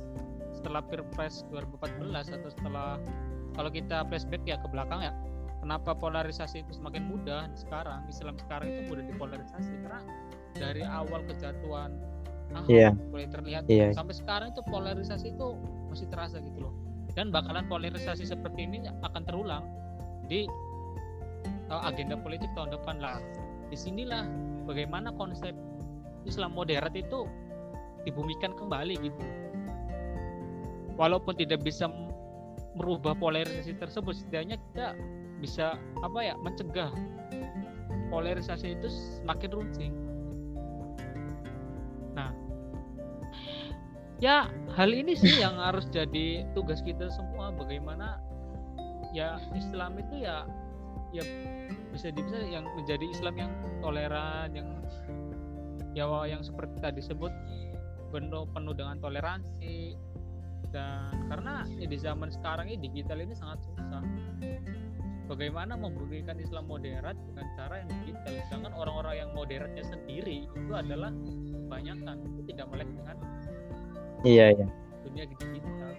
setelah 0.54 0.80
Pilpres 0.86 1.42
2014 1.50 2.38
atau 2.38 2.50
setelah 2.54 3.02
kalau 3.58 3.70
kita 3.74 4.06
flashback 4.06 4.42
ya 4.46 4.56
ke 4.62 4.68
belakang 4.70 5.02
ya 5.02 5.12
kenapa 5.58 5.90
polarisasi 5.98 6.62
itu 6.62 6.78
semakin 6.78 7.02
mudah 7.10 7.50
sekarang 7.58 8.06
Islam 8.06 8.38
sekarang 8.38 8.70
itu 8.70 8.80
mudah 8.94 9.04
dipolarisasi 9.10 9.72
karena 9.82 10.00
dari 10.54 10.82
awal 10.86 11.26
kejatuhan 11.26 11.90
Ahok 12.54 12.70
Iya. 12.70 12.94
mulai 13.10 13.26
terlihat 13.26 13.62
Iya. 13.66 13.90
sampai 13.90 14.14
sekarang 14.14 14.54
itu 14.54 14.62
polarisasi 14.70 15.34
itu 15.34 15.58
masih 15.90 16.06
terasa 16.06 16.38
gitu 16.38 16.70
loh 16.70 16.74
dan 17.18 17.34
bakalan 17.34 17.66
polarisasi 17.66 18.22
seperti 18.22 18.70
ini 18.70 18.86
akan 19.02 19.22
terulang 19.26 19.66
di 20.30 20.46
uh, 21.70 21.82
agenda 21.88 22.16
politik 22.18 22.50
tahun 22.56 22.74
depan 22.74 22.98
lah. 23.00 23.18
Di 23.68 23.76
sinilah 23.76 24.24
bagaimana 24.68 25.12
konsep 25.14 25.52
Islam 26.24 26.56
moderat 26.56 26.92
itu 26.96 27.28
dibumikan 28.04 28.52
kembali 28.56 28.94
gitu. 29.00 29.24
Walaupun 30.94 31.34
tidak 31.34 31.64
bisa 31.66 31.90
merubah 32.78 33.14
polarisasi 33.18 33.74
tersebut, 33.78 34.14
setidaknya 34.14 34.56
kita 34.70 34.86
bisa 35.42 35.76
apa 36.00 36.18
ya 36.22 36.34
mencegah 36.38 36.90
polarisasi 38.08 38.78
itu 38.78 38.88
semakin 39.20 39.50
runcing. 39.50 39.94
Nah, 42.14 42.30
ya 44.22 44.46
hal 44.78 44.90
ini 44.94 45.18
sih 45.18 45.38
yang 45.44 45.58
harus 45.58 45.90
jadi 45.90 46.46
tugas 46.54 46.78
kita 46.80 47.10
semua 47.10 47.50
bagaimana 47.50 48.22
ya 49.10 49.38
Islam 49.54 49.98
itu 49.98 50.26
ya 50.26 50.46
ya 51.14 51.24
bisa 51.94 52.10
bisa 52.10 52.42
yang 52.42 52.66
menjadi 52.74 53.06
Islam 53.06 53.34
yang 53.38 53.52
toleran 53.78 54.50
yang 54.50 54.68
ya 55.94 56.10
yang 56.26 56.42
seperti 56.42 56.74
tadi 56.82 56.98
sebut 56.98 57.30
penuh 58.10 58.46
penuh 58.50 58.74
dengan 58.74 58.98
toleransi. 58.98 59.94
Dan 60.74 61.30
karena 61.30 61.62
ya 61.78 61.86
di 61.86 61.98
zaman 62.02 62.34
sekarang 62.34 62.66
ini 62.66 62.90
digital 62.90 63.22
ini 63.22 63.30
sangat 63.34 63.62
susah. 63.62 64.02
Bagaimana 65.30 65.78
membuktikan 65.78 66.36
Islam 66.36 66.66
moderat 66.68 67.14
dengan 67.30 67.46
cara 67.54 67.80
yang 67.80 67.90
digital? 68.02 68.34
Sedangkan 68.50 68.74
orang-orang 68.74 69.14
yang 69.22 69.30
moderatnya 69.32 69.86
sendiri 69.86 70.50
itu 70.50 70.72
adalah 70.74 71.14
kebanyakan 71.14 72.16
itu 72.26 72.40
tidak 72.52 72.66
melek 72.74 72.90
dengan 72.90 73.16
iya 74.26 74.46
iya. 74.50 74.66
dunia 75.06 75.24
digital. 75.30 75.92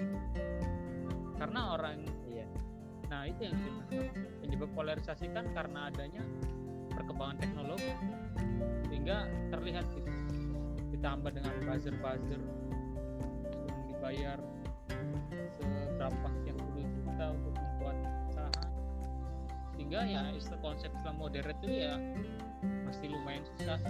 Karena 1.40 1.62
orang 1.80 1.98
Iya. 2.28 2.46
nah 3.08 3.22
itu 3.32 3.42
yang 3.48 3.56
dimaksud 3.56 4.08
penyebab 4.46 4.70
polarisasi 4.78 5.34
kan 5.34 5.50
karena 5.58 5.90
adanya 5.90 6.22
perkembangan 6.94 7.42
teknologi. 7.42 7.90
Sehingga 8.86 9.26
terlihat 9.50 9.86
gitu 9.98 10.12
ditambah 10.94 11.34
dengan 11.34 11.54
buzzer-buzzer 11.66 12.42
yang 13.66 13.82
dibayar 13.90 14.38
seberapa 15.58 16.28
sekian 16.40 16.58
puluh 16.62 16.86
juta 16.94 17.26
untuk 17.34 17.54
membuat 17.58 17.98
usaha. 18.30 18.54
Sehingga 19.74 20.00
ya 20.06 20.22
istilah 20.38 20.62
konsep 20.62 20.94
Islam 20.94 21.16
modern 21.18 21.50
itu 21.58 21.68
ya 21.74 21.94
masih 22.86 23.08
lumayan 23.12 23.44
susah 23.50 23.82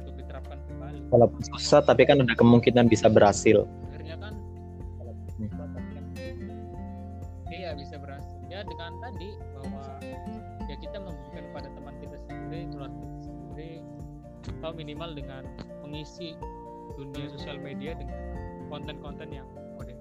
untuk 0.00 0.14
diterapkan 0.18 0.58
kembali. 0.72 0.98
Walaupun 1.12 1.40
susah 1.52 1.84
tapi 1.84 2.08
kan 2.08 2.24
ada 2.24 2.32
kemungkinan 2.32 2.88
bisa 2.88 3.12
berhasil. 3.12 3.68
Akhirnya 3.92 4.16
kan 4.18 4.34
dengan 8.66 8.92
tadi 9.00 9.30
bahwa 9.56 9.84
ya 10.68 10.76
kita 10.78 10.96
memberikan 11.02 11.42
kepada 11.50 11.68
teman 11.74 11.94
kita 11.98 12.16
sendiri 12.28 12.60
keluarga 12.70 13.00
kita 13.02 13.18
sendiri 13.26 13.72
atau 14.60 14.70
minimal 14.76 15.10
dengan 15.16 15.42
mengisi 15.82 16.38
dunia 16.94 17.26
sosial 17.34 17.58
media 17.58 17.96
dengan 17.98 18.20
konten-konten 18.70 19.28
yang 19.34 19.48
modern 19.74 20.00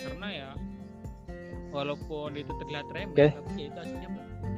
karena 0.00 0.28
ya 0.32 0.50
walaupun 1.74 2.38
itu 2.38 2.52
terlihat 2.64 2.86
remeh 2.94 3.12
Oke. 3.12 3.28
tapi 3.34 3.52
ya 3.60 3.66
itu 3.68 3.78
aslinya 3.82 4.08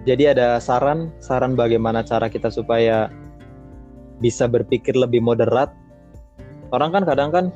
jadi 0.07 0.39
ada 0.39 0.63
saran 0.63 1.11
saran 1.19 1.59
bagaimana 1.59 2.07
cara 2.07 2.31
kita 2.31 2.47
supaya 2.47 3.11
bisa 4.23 4.47
berpikir 4.47 4.95
lebih 4.95 5.19
moderat? 5.19 5.75
Orang 6.71 6.95
kan 6.95 7.03
kadang 7.03 7.31
kan 7.35 7.47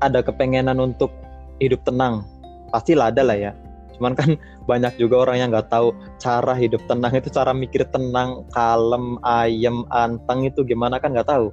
ada 0.00 0.24
kepengenan 0.24 0.80
untuk 0.80 1.12
hidup 1.60 1.84
tenang. 1.84 2.24
Pastilah 2.72 3.12
ada 3.12 3.20
lah 3.20 3.36
ya 3.36 3.52
cuman 3.96 4.12
kan 4.14 4.36
banyak 4.70 4.94
juga 5.00 5.28
orang 5.28 5.36
yang 5.40 5.48
nggak 5.52 5.68
tahu 5.72 5.92
cara 6.20 6.54
hidup 6.54 6.80
tenang 6.86 7.12
itu 7.16 7.28
cara 7.32 7.52
mikir 7.56 7.82
tenang 7.90 8.44
kalem 8.52 9.16
ayem 9.24 9.84
anteng 9.90 10.44
itu 10.44 10.62
gimana 10.62 11.00
kan 11.00 11.12
nggak 11.12 11.28
tahu 11.28 11.50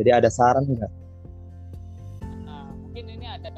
jadi 0.00 0.22
ada 0.22 0.28
saran 0.32 0.64
nggak 0.64 0.92
Nah, 2.44 2.66
mungkin 2.76 3.04
ini 3.08 3.26
ada 3.28 3.48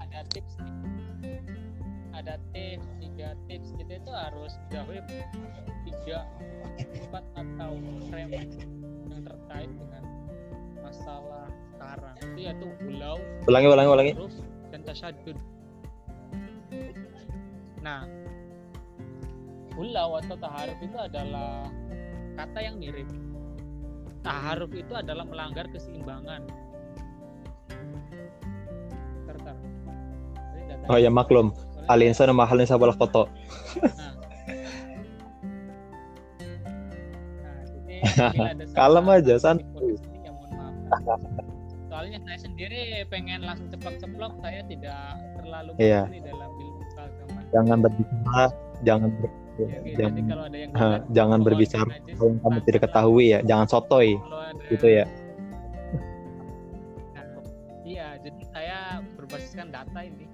ada 0.00 0.20
tips 0.32 0.54
nih. 0.60 1.40
Ada 2.12 2.34
tips, 2.52 2.86
tiga 3.00 3.28
tips 3.48 3.68
kita 3.80 3.92
itu 3.98 4.12
harus 4.12 4.52
jauhi 4.70 5.00
tiga 5.88 6.28
empat 6.78 7.24
atau 7.36 7.72
frame 8.10 8.32
yang 8.36 8.48
terkait 9.26 9.70
dengan 9.70 10.02
masalah 10.82 11.46
sekarang. 11.74 12.14
Itu 12.20 12.38
yaitu 12.40 12.66
pulau, 12.80 13.16
ulangi 13.48 13.68
ulangi 13.68 13.90
ulangi 13.90 14.12
huruf, 14.14 14.34
dan 14.70 14.80
tasyadud. 14.86 15.36
Nah, 17.82 18.06
pulau 19.74 20.14
atau 20.16 20.36
taharuf 20.38 20.78
itu 20.78 20.94
adalah 20.96 21.66
kata 22.34 22.58
yang 22.62 22.78
mirip. 22.78 23.08
Taharuf 24.22 24.70
itu 24.70 24.94
adalah 24.94 25.26
melanggar 25.26 25.66
keseimbangan. 25.68 26.46
Data- 29.26 30.88
oh 30.88 30.98
ya 30.98 31.10
maklum 31.10 31.50
Soalnya- 31.50 31.90
al 31.90 32.00
insanu 32.02 32.32
ma 32.32 32.46
halin 32.46 32.64
sabalah 32.64 32.94
foto 32.94 33.26
Nah. 33.82 34.14
Nah, 37.42 38.70
Kalem 38.78 39.06
aja, 39.08 39.34
maaf. 40.98 41.20
Soalnya 41.86 42.18
saya 42.24 42.38
sendiri 42.40 42.80
pengen 43.06 43.42
langsung 43.42 43.68
ceplok-ceplok, 43.68 44.32
saya 44.40 44.60
tidak 44.64 45.02
terlalu 45.36 45.70
Iya. 45.78 46.08
mengerti 46.08 46.20
dalam. 46.24 46.51
Jangan 47.52 47.78
berbicara 47.84 48.44
jangan 48.82 49.10
ber- 49.20 49.40
Ya, 49.60 49.68
jangan 50.00 50.32
kalau 50.32 50.44
ada 50.48 50.56
yang 50.56 50.72
jangan 51.12 51.38
berbicara 51.44 51.92
hal 51.92 52.24
yang 52.24 52.40
kamu 52.40 52.58
tidak 52.64 52.80
ketahui 52.88 53.24
ya 53.36 53.38
jangan 53.44 53.66
sotoy 53.68 54.16
Kalau 54.16 54.40
ada- 54.48 54.68
gitu 54.72 54.86
ya. 54.88 55.04
Nah, 57.12 57.24
iya, 57.84 58.06
jadi 58.16 58.42
saya 58.48 58.78
berbasiskan 59.12 59.68
data 59.68 60.00
ini. 60.00 60.24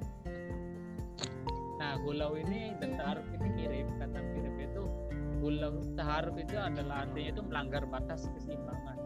Nah, 1.83 1.99
gulau 2.07 2.39
ini 2.39 2.79
dan 2.79 2.95
taruh 2.95 3.27
ini 3.35 3.49
mirip, 3.59 3.91
kata 3.99 4.19
mirip 4.23 4.57
itu 4.71 4.83
hula 5.43 5.75
taharuf 5.99 6.39
itu 6.39 6.55
adalah 6.55 7.03
artinya 7.03 7.31
itu 7.35 7.43
melanggar 7.43 7.83
batas 7.91 8.31
keseimbangan. 8.39 8.99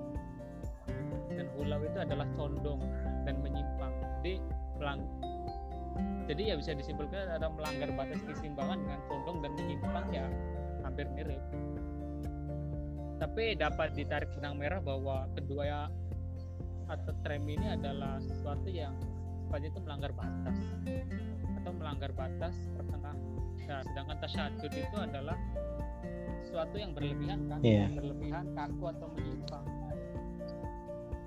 Dan 1.32 1.48
hulau 1.56 1.80
itu 1.88 1.98
adalah 2.04 2.28
condong 2.36 2.84
dan 3.24 3.40
menyimpang. 3.40 3.92
Jadi 4.20 4.44
melang 4.76 5.00
jadi 6.28 6.42
ya 6.52 6.54
bisa 6.58 6.72
disimpulkan 6.76 7.28
ada 7.28 7.50
melanggar 7.50 7.90
batas 7.94 8.20
keseimbangan 8.26 8.78
dengan 8.82 9.00
condong 9.10 9.38
dan 9.42 9.50
menyimpang 9.58 10.06
ya. 10.10 10.26
Hampir 10.82 11.06
mirip. 11.14 11.42
Tapi 13.22 13.54
dapat 13.54 13.94
ditarik 13.94 14.30
benang 14.34 14.58
merah 14.58 14.82
bahwa 14.82 15.30
kedua 15.38 15.62
ya 15.62 15.82
atau 16.90 17.14
trem 17.22 17.46
ini 17.46 17.70
adalah 17.70 18.18
sesuatu 18.18 18.66
yang 18.66 18.92
sifatnya 19.38 19.70
itu 19.70 19.80
melanggar 19.82 20.10
batas. 20.12 20.58
Atau 21.62 21.72
melanggar 21.78 22.10
batas 22.12 22.54
pertengah 22.74 23.14
nah, 23.70 23.80
sedangkan 23.86 24.16
tasyadud 24.18 24.72
itu 24.74 24.96
adalah 24.98 25.38
sesuatu 26.42 26.76
yang 26.76 26.92
berlebihan 26.92 27.46
kan? 27.46 27.62
Yang 27.62 28.02
berlebihan 28.02 28.44
kaku 28.58 28.84
atau 28.90 29.06
menyimpang. 29.14 29.64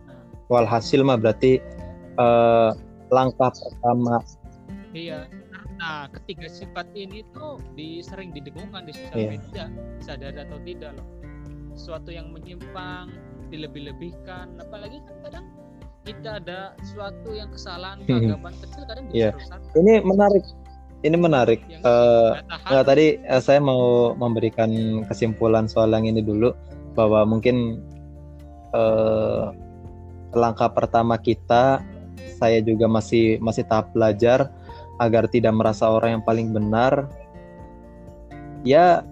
Nah 0.06 0.20
walhasil 0.50 1.02
mah 1.02 1.18
berarti 1.18 1.58
eh, 2.20 2.72
langkah 3.10 3.52
pertama 3.54 4.22
iya. 4.96 5.20
Nah 5.76 6.08
ketiga 6.08 6.48
sifat 6.48 6.88
ini 6.96 7.28
tuh 7.36 7.60
di, 7.76 8.00
sering 8.00 8.32
didengungkan 8.32 8.88
di 8.88 8.96
sosial 8.96 9.20
Iya. 9.20 9.30
media 9.36 9.66
sadar 10.00 10.34
atau 10.34 10.58
tidak 10.64 10.96
loh. 10.96 11.08
Sesuatu 11.76 12.10
yang 12.10 12.32
menyimpang 12.32 13.12
dilebih-lebihkan 13.52 14.56
apalagi 14.58 15.04
kan 15.04 15.16
kadang 15.28 15.46
kita 16.08 16.30
ada 16.40 16.60
sesuatu 16.82 17.34
yang 17.34 17.50
kesalahan 17.52 18.00
keagamaan 18.08 18.56
kecil 18.64 18.84
kadang 18.88 19.06
Iya. 19.12 19.36
bisa 19.36 19.60
rusak. 19.60 19.60
Ini 19.76 19.94
menarik. 20.02 20.44
Ini 21.04 21.18
menarik. 21.20 21.60
Yang 21.70 21.82
tahan. 21.84 22.66
Nggak, 22.72 22.84
tadi 22.88 23.06
eh, 23.20 23.42
saya 23.44 23.60
mau 23.62 23.84
memberikan 24.16 24.72
kesimpulan 25.06 25.68
soal 25.68 25.92
yang 25.92 26.08
ini 26.08 26.24
dulu 26.24 26.56
bahwa 26.96 27.28
mungkin 27.28 27.84
eh, 28.72 29.46
langkah 30.34 30.72
pertama 30.72 31.16
kita 31.16 31.80
saya 32.36 32.60
juga 32.60 32.88
masih 32.92 33.40
masih 33.40 33.64
tahap 33.68 33.92
belajar 33.96 34.52
agar 35.00 35.28
tidak 35.28 35.52
merasa 35.56 35.92
orang 35.92 36.20
yang 36.20 36.26
paling 36.26 36.56
benar 36.56 37.12
ya 38.66 39.04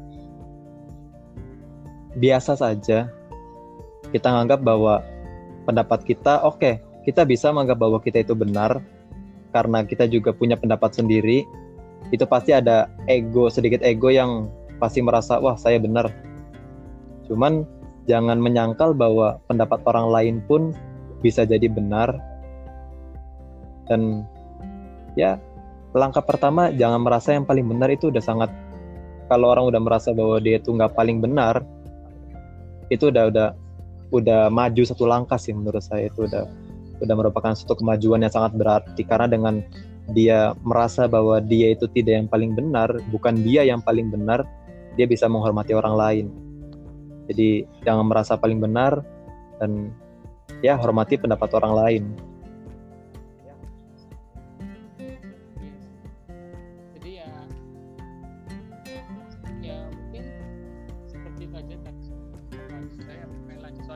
biasa 2.18 2.58
saja. 2.58 3.10
Kita 4.14 4.30
menganggap 4.30 4.62
bahwa 4.62 5.02
pendapat 5.66 6.06
kita 6.06 6.46
oke 6.46 6.78
kita 7.04 7.26
bisa 7.28 7.52
menganggap 7.52 7.78
bahwa 7.82 7.98
kita 8.00 8.24
itu 8.24 8.38
benar 8.38 8.80
karena 9.52 9.86
kita 9.86 10.10
juga 10.10 10.34
punya 10.34 10.58
pendapat 10.58 10.96
sendiri. 10.96 11.46
Itu 12.10 12.26
pasti 12.30 12.54
ada 12.54 12.90
ego 13.10 13.50
sedikit 13.50 13.82
ego 13.82 14.10
yang 14.14 14.50
pasti 14.78 15.02
merasa 15.02 15.38
wah 15.42 15.58
saya 15.58 15.82
benar. 15.82 16.10
Cuman 17.28 17.66
jangan 18.06 18.38
menyangkal 18.40 18.92
bahwa 18.94 19.40
pendapat 19.48 19.80
orang 19.88 20.08
lain 20.12 20.36
pun 20.46 20.76
bisa 21.24 21.48
jadi 21.48 21.66
benar. 21.72 22.14
Dan 23.88 24.24
ya 25.16 25.40
langkah 25.94 26.26
pertama 26.26 26.74
jangan 26.74 27.02
merasa 27.02 27.38
yang 27.38 27.46
paling 27.46 27.66
benar 27.70 27.90
itu 27.94 28.10
udah 28.10 28.24
sangat 28.24 28.50
kalau 29.30 29.54
orang 29.54 29.70
udah 29.70 29.82
merasa 29.82 30.10
bahwa 30.12 30.42
dia 30.42 30.58
itu 30.58 30.74
nggak 30.74 30.94
paling 30.98 31.22
benar 31.22 31.62
itu 32.90 33.10
udah 33.10 33.30
udah 33.30 33.50
udah 34.14 34.42
maju 34.54 34.84
satu 34.86 35.10
langkah 35.10 35.38
sih 35.38 35.54
menurut 35.54 35.82
saya 35.82 36.10
itu 36.10 36.30
udah 36.30 36.46
udah 37.02 37.16
merupakan 37.18 37.54
suatu 37.58 37.78
kemajuan 37.78 38.22
yang 38.22 38.34
sangat 38.34 38.54
berarti 38.54 39.02
karena 39.02 39.26
dengan 39.26 39.66
dia 40.12 40.52
merasa 40.68 41.08
bahwa 41.08 41.40
dia 41.40 41.72
itu 41.72 41.88
tidak 41.96 42.14
yang 42.20 42.28
paling 42.28 42.52
benar, 42.52 42.92
bukan 43.08 43.40
dia 43.40 43.64
yang 43.64 43.80
paling 43.80 44.12
benar, 44.12 44.44
dia 45.00 45.08
bisa 45.08 45.32
menghormati 45.32 45.72
orang 45.72 45.96
lain. 45.96 46.26
Jadi 47.32 47.64
jangan 47.88 48.12
merasa 48.12 48.36
paling 48.36 48.60
benar 48.60 49.00
dan 49.64 49.96
ya 50.60 50.76
hormati 50.76 51.16
pendapat 51.16 51.48
orang 51.56 51.74
lain. 51.74 52.04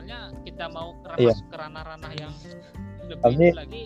Soalnya 0.08 0.40
kita 0.40 0.64
mau 0.72 0.88
Iya. 1.20 1.32
masuk 1.36 1.46
ke 1.52 1.56
ranah-ranah 1.60 2.12
yang 2.16 2.32
lebih 3.04 3.20
Tapi- 3.20 3.48
itu 3.52 3.56
lagi 3.60 3.82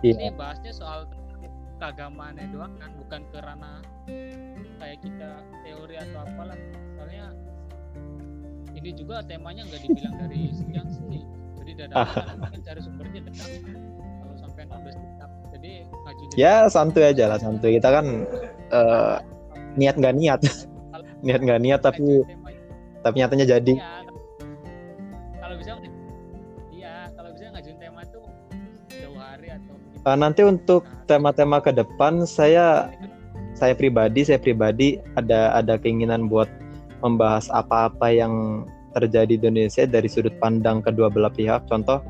ini 0.00 0.12
Iya. 0.16 0.32
bahasnya 0.32 0.72
soal 0.72 1.00
keagamaannya 1.76 2.46
doang 2.56 2.72
kan 2.80 2.90
bukan 2.96 3.20
ke 3.28 3.38
ranah 3.44 3.78
kayak 4.80 4.98
kita 5.04 5.30
teori 5.60 5.96
atau 6.00 6.18
apalah 6.24 6.56
soalnya 6.96 7.26
ini 8.72 8.90
juga 8.96 9.20
temanya 9.24 9.68
nggak 9.68 9.80
dibilang 9.84 10.14
dari 10.16 10.40
sekian 10.56 10.86
sih 10.88 11.20
jadi 11.60 11.70
dadakan 11.84 12.24
mungkin 12.40 12.60
cari 12.64 12.80
sumbernya 12.80 13.20
dadakan 13.28 13.52
kalau 14.24 14.34
sampai 14.40 14.62
16 14.64 14.96
kitab 14.96 15.30
jadi 15.52 15.72
maju 15.84 16.22
Ya 16.36 16.54
santuy 16.68 17.04
aja 17.04 17.24
lah 17.28 17.38
santuy. 17.40 17.76
Kita 17.76 17.88
kan 17.92 18.06
eh, 18.72 19.16
niat 19.76 19.96
nggak 19.96 20.14
niat, 20.16 20.40
niat 21.24 21.40
nggak 21.44 21.60
niat 21.60 21.80
tapi 21.80 22.24
tapi 23.00 23.14
nyatanya 23.20 23.46
jadi. 23.48 23.74
Iya. 23.76 23.95
Eh, 30.06 30.14
nanti 30.14 30.46
untuk 30.46 30.86
tema-tema 31.10 31.58
ke 31.58 31.74
depan 31.74 32.22
saya 32.22 32.94
saya 33.58 33.74
pribadi 33.74 34.22
saya 34.22 34.38
pribadi 34.38 35.02
ada 35.18 35.50
ada 35.58 35.74
keinginan 35.74 36.30
buat 36.30 36.46
membahas 37.02 37.50
apa-apa 37.50 38.14
yang 38.14 38.62
terjadi 38.94 39.34
di 39.34 39.42
Indonesia 39.42 39.82
dari 39.82 40.06
sudut 40.06 40.32
pandang 40.38 40.78
kedua 40.78 41.10
belah 41.10 41.34
pihak. 41.34 41.66
Contoh 41.66 42.00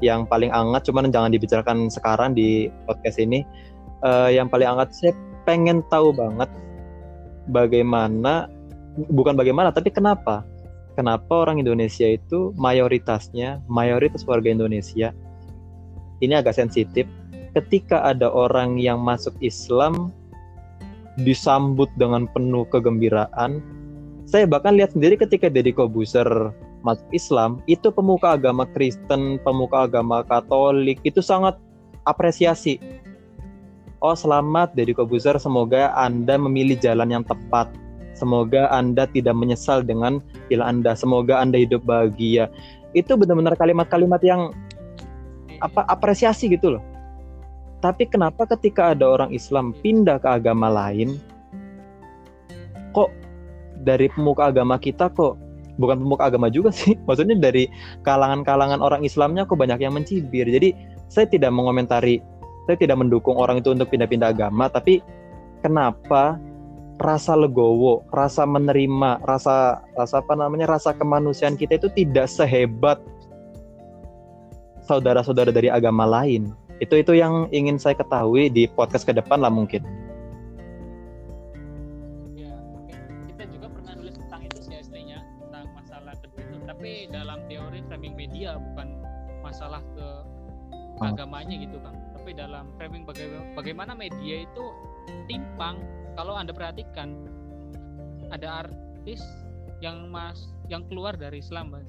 yang 0.00 0.24
paling 0.26 0.48
hangat, 0.48 0.88
cuman 0.88 1.12
jangan 1.12 1.30
dibicarakan 1.30 1.92
sekarang 1.92 2.32
di 2.32 2.72
podcast 2.88 3.20
ini. 3.20 3.44
Eh, 4.02 4.30
yang 4.34 4.48
paling 4.48 4.66
hangat 4.66 4.96
saya 4.96 5.12
pengen 5.44 5.84
tahu 5.92 6.10
banget 6.16 6.48
bagaimana, 7.52 8.48
bukan 9.12 9.36
bagaimana, 9.36 9.70
tapi 9.70 9.92
kenapa? 9.92 10.42
Kenapa 10.96 11.46
orang 11.46 11.60
Indonesia 11.60 12.08
itu 12.08 12.56
mayoritasnya, 12.56 13.60
mayoritas 13.68 14.24
warga 14.24 14.48
Indonesia 14.48 15.12
ini 16.22 16.32
agak 16.38 16.56
sensitif. 16.56 17.04
Ketika 17.52 18.00
ada 18.00 18.32
orang 18.32 18.80
yang 18.80 19.04
masuk 19.04 19.36
Islam 19.44 20.08
disambut 21.20 21.92
dengan 22.00 22.24
penuh 22.30 22.64
kegembiraan. 22.72 23.60
Saya 24.24 24.48
bahkan 24.48 24.78
lihat 24.78 24.96
sendiri 24.96 25.20
ketika 25.20 25.52
Deddy 25.52 25.76
Kobuser 25.76 26.54
masuk 26.80 27.04
Islam, 27.12 27.60
itu 27.68 27.92
pemuka 27.92 28.34
agama 28.34 28.64
Kristen, 28.72 29.36
pemuka 29.44 29.84
agama 29.84 30.24
Katolik 30.24 30.98
itu 31.04 31.20
sangat 31.20 31.58
apresiasi. 32.08 32.80
Oh 34.00 34.16
selamat 34.16 34.72
Deddy 34.72 34.96
Kobuser, 34.96 35.36
semoga 35.36 35.92
Anda 35.92 36.40
memilih 36.40 36.80
jalan 36.80 37.12
yang 37.12 37.24
tepat. 37.28 37.68
Semoga 38.16 38.70
Anda 38.72 39.08
tidak 39.08 39.34
menyesal 39.36 39.82
dengan 39.84 40.22
pilihan 40.48 40.80
Anda. 40.80 40.92
Semoga 40.96 41.42
Anda 41.42 41.60
hidup 41.60 41.84
bahagia. 41.84 42.48
Itu 42.92 43.16
benar-benar 43.16 43.56
kalimat-kalimat 43.56 44.20
yang 44.20 44.52
apa 45.64 45.86
apresiasi 45.88 46.50
gitu 46.52 46.76
loh. 46.76 46.82
Tapi 47.82 48.06
kenapa 48.06 48.46
ketika 48.46 48.94
ada 48.94 49.10
orang 49.10 49.34
Islam 49.34 49.74
pindah 49.82 50.22
ke 50.22 50.28
agama 50.30 50.70
lain, 50.70 51.18
kok 52.94 53.10
dari 53.82 54.06
pemuka 54.06 54.54
agama 54.54 54.78
kita 54.78 55.10
kok 55.10 55.34
bukan 55.82 55.98
pemuka 55.98 56.30
agama 56.30 56.46
juga 56.46 56.70
sih, 56.70 56.94
maksudnya 57.10 57.34
dari 57.34 57.66
kalangan-kalangan 58.06 58.78
orang 58.78 59.02
Islamnya 59.02 59.42
kok 59.42 59.58
banyak 59.58 59.82
yang 59.82 59.98
mencibir. 59.98 60.46
Jadi 60.46 60.78
saya 61.10 61.26
tidak 61.26 61.50
mengomentari, 61.50 62.22
saya 62.70 62.78
tidak 62.78 63.02
mendukung 63.02 63.34
orang 63.34 63.58
itu 63.58 63.74
untuk 63.74 63.90
pindah-pindah 63.90 64.30
agama, 64.30 64.70
tapi 64.70 65.02
kenapa 65.66 66.38
rasa 67.02 67.34
legowo, 67.34 68.06
rasa 68.14 68.46
menerima, 68.46 69.26
rasa 69.26 69.82
rasa 69.98 70.22
apa 70.22 70.38
namanya, 70.38 70.70
rasa 70.70 70.94
kemanusiaan 70.94 71.58
kita 71.58 71.82
itu 71.82 71.90
tidak 71.90 72.30
sehebat 72.30 73.02
saudara-saudara 74.86 75.50
dari 75.50 75.66
agama 75.66 76.06
lain. 76.06 76.54
Itu 76.82 76.98
itu 76.98 77.14
yang 77.14 77.46
ingin 77.54 77.78
saya 77.78 77.94
ketahui 77.94 78.50
di 78.50 78.66
podcast 78.66 79.06
ke 79.06 79.14
depan 79.14 79.38
lah 79.38 79.54
mungkin. 79.54 79.86
Ya, 82.34 82.50
kita 83.30 83.46
juga 83.46 83.70
pernah 83.70 83.92
nulis 83.94 84.18
tentang 84.18 84.42
itu 84.42 84.58
sih 84.60 84.74
aslinya 84.74 85.22
tentang 85.38 85.70
masalah 85.70 86.14
kedua 86.18 86.42
itu. 86.42 86.56
Tapi 86.66 86.90
dalam 87.06 87.38
teori 87.46 87.80
framing 87.86 88.18
media 88.18 88.58
bukan 88.58 88.88
masalah 89.40 89.78
ke 89.94 90.08
Oh. 90.98 91.06
agamanya 91.06 91.54
gitu 91.54 91.78
bang. 91.78 91.94
Tapi 92.18 92.30
dalam 92.34 92.66
framing 92.74 93.02
baga- 93.02 93.46
bagaimana 93.54 93.94
media 93.94 94.42
itu 94.42 94.64
timpang. 95.26 95.78
Kalau 96.12 96.34
anda 96.34 96.50
perhatikan 96.50 97.14
ada 98.28 98.66
artis 98.66 99.22
yang 99.78 100.10
mas 100.10 100.50
yang 100.66 100.82
keluar 100.86 101.14
dari 101.14 101.38
Islam 101.38 101.70
Mas. 101.70 101.86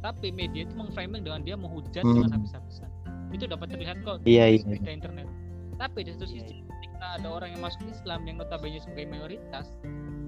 Tapi 0.00 0.32
media 0.32 0.64
itu 0.64 0.72
mengframing 0.72 1.20
dengan 1.20 1.44
dia 1.44 1.56
menghujat 1.56 2.00
Hmm. 2.00 2.16
dengan 2.16 2.40
habis-habisan. 2.40 2.90
Itu 3.36 3.44
dapat 3.44 3.68
terlihat 3.68 3.96
kok 4.00 4.24
Iya, 4.24 4.48
di 4.48 4.56
iya. 4.56 4.64
berita 4.64 4.90
internet. 4.90 5.28
Tapi 5.76 5.98
di 6.08 6.10
satu 6.16 6.24
sisi 6.24 6.64
ketika 6.64 7.20
ada 7.20 7.28
orang 7.28 7.52
yang 7.52 7.62
masuk 7.68 7.84
Islam 7.92 8.24
yang 8.24 8.40
notabene 8.40 8.80
sebagai 8.80 9.12
mayoritas, 9.12 9.68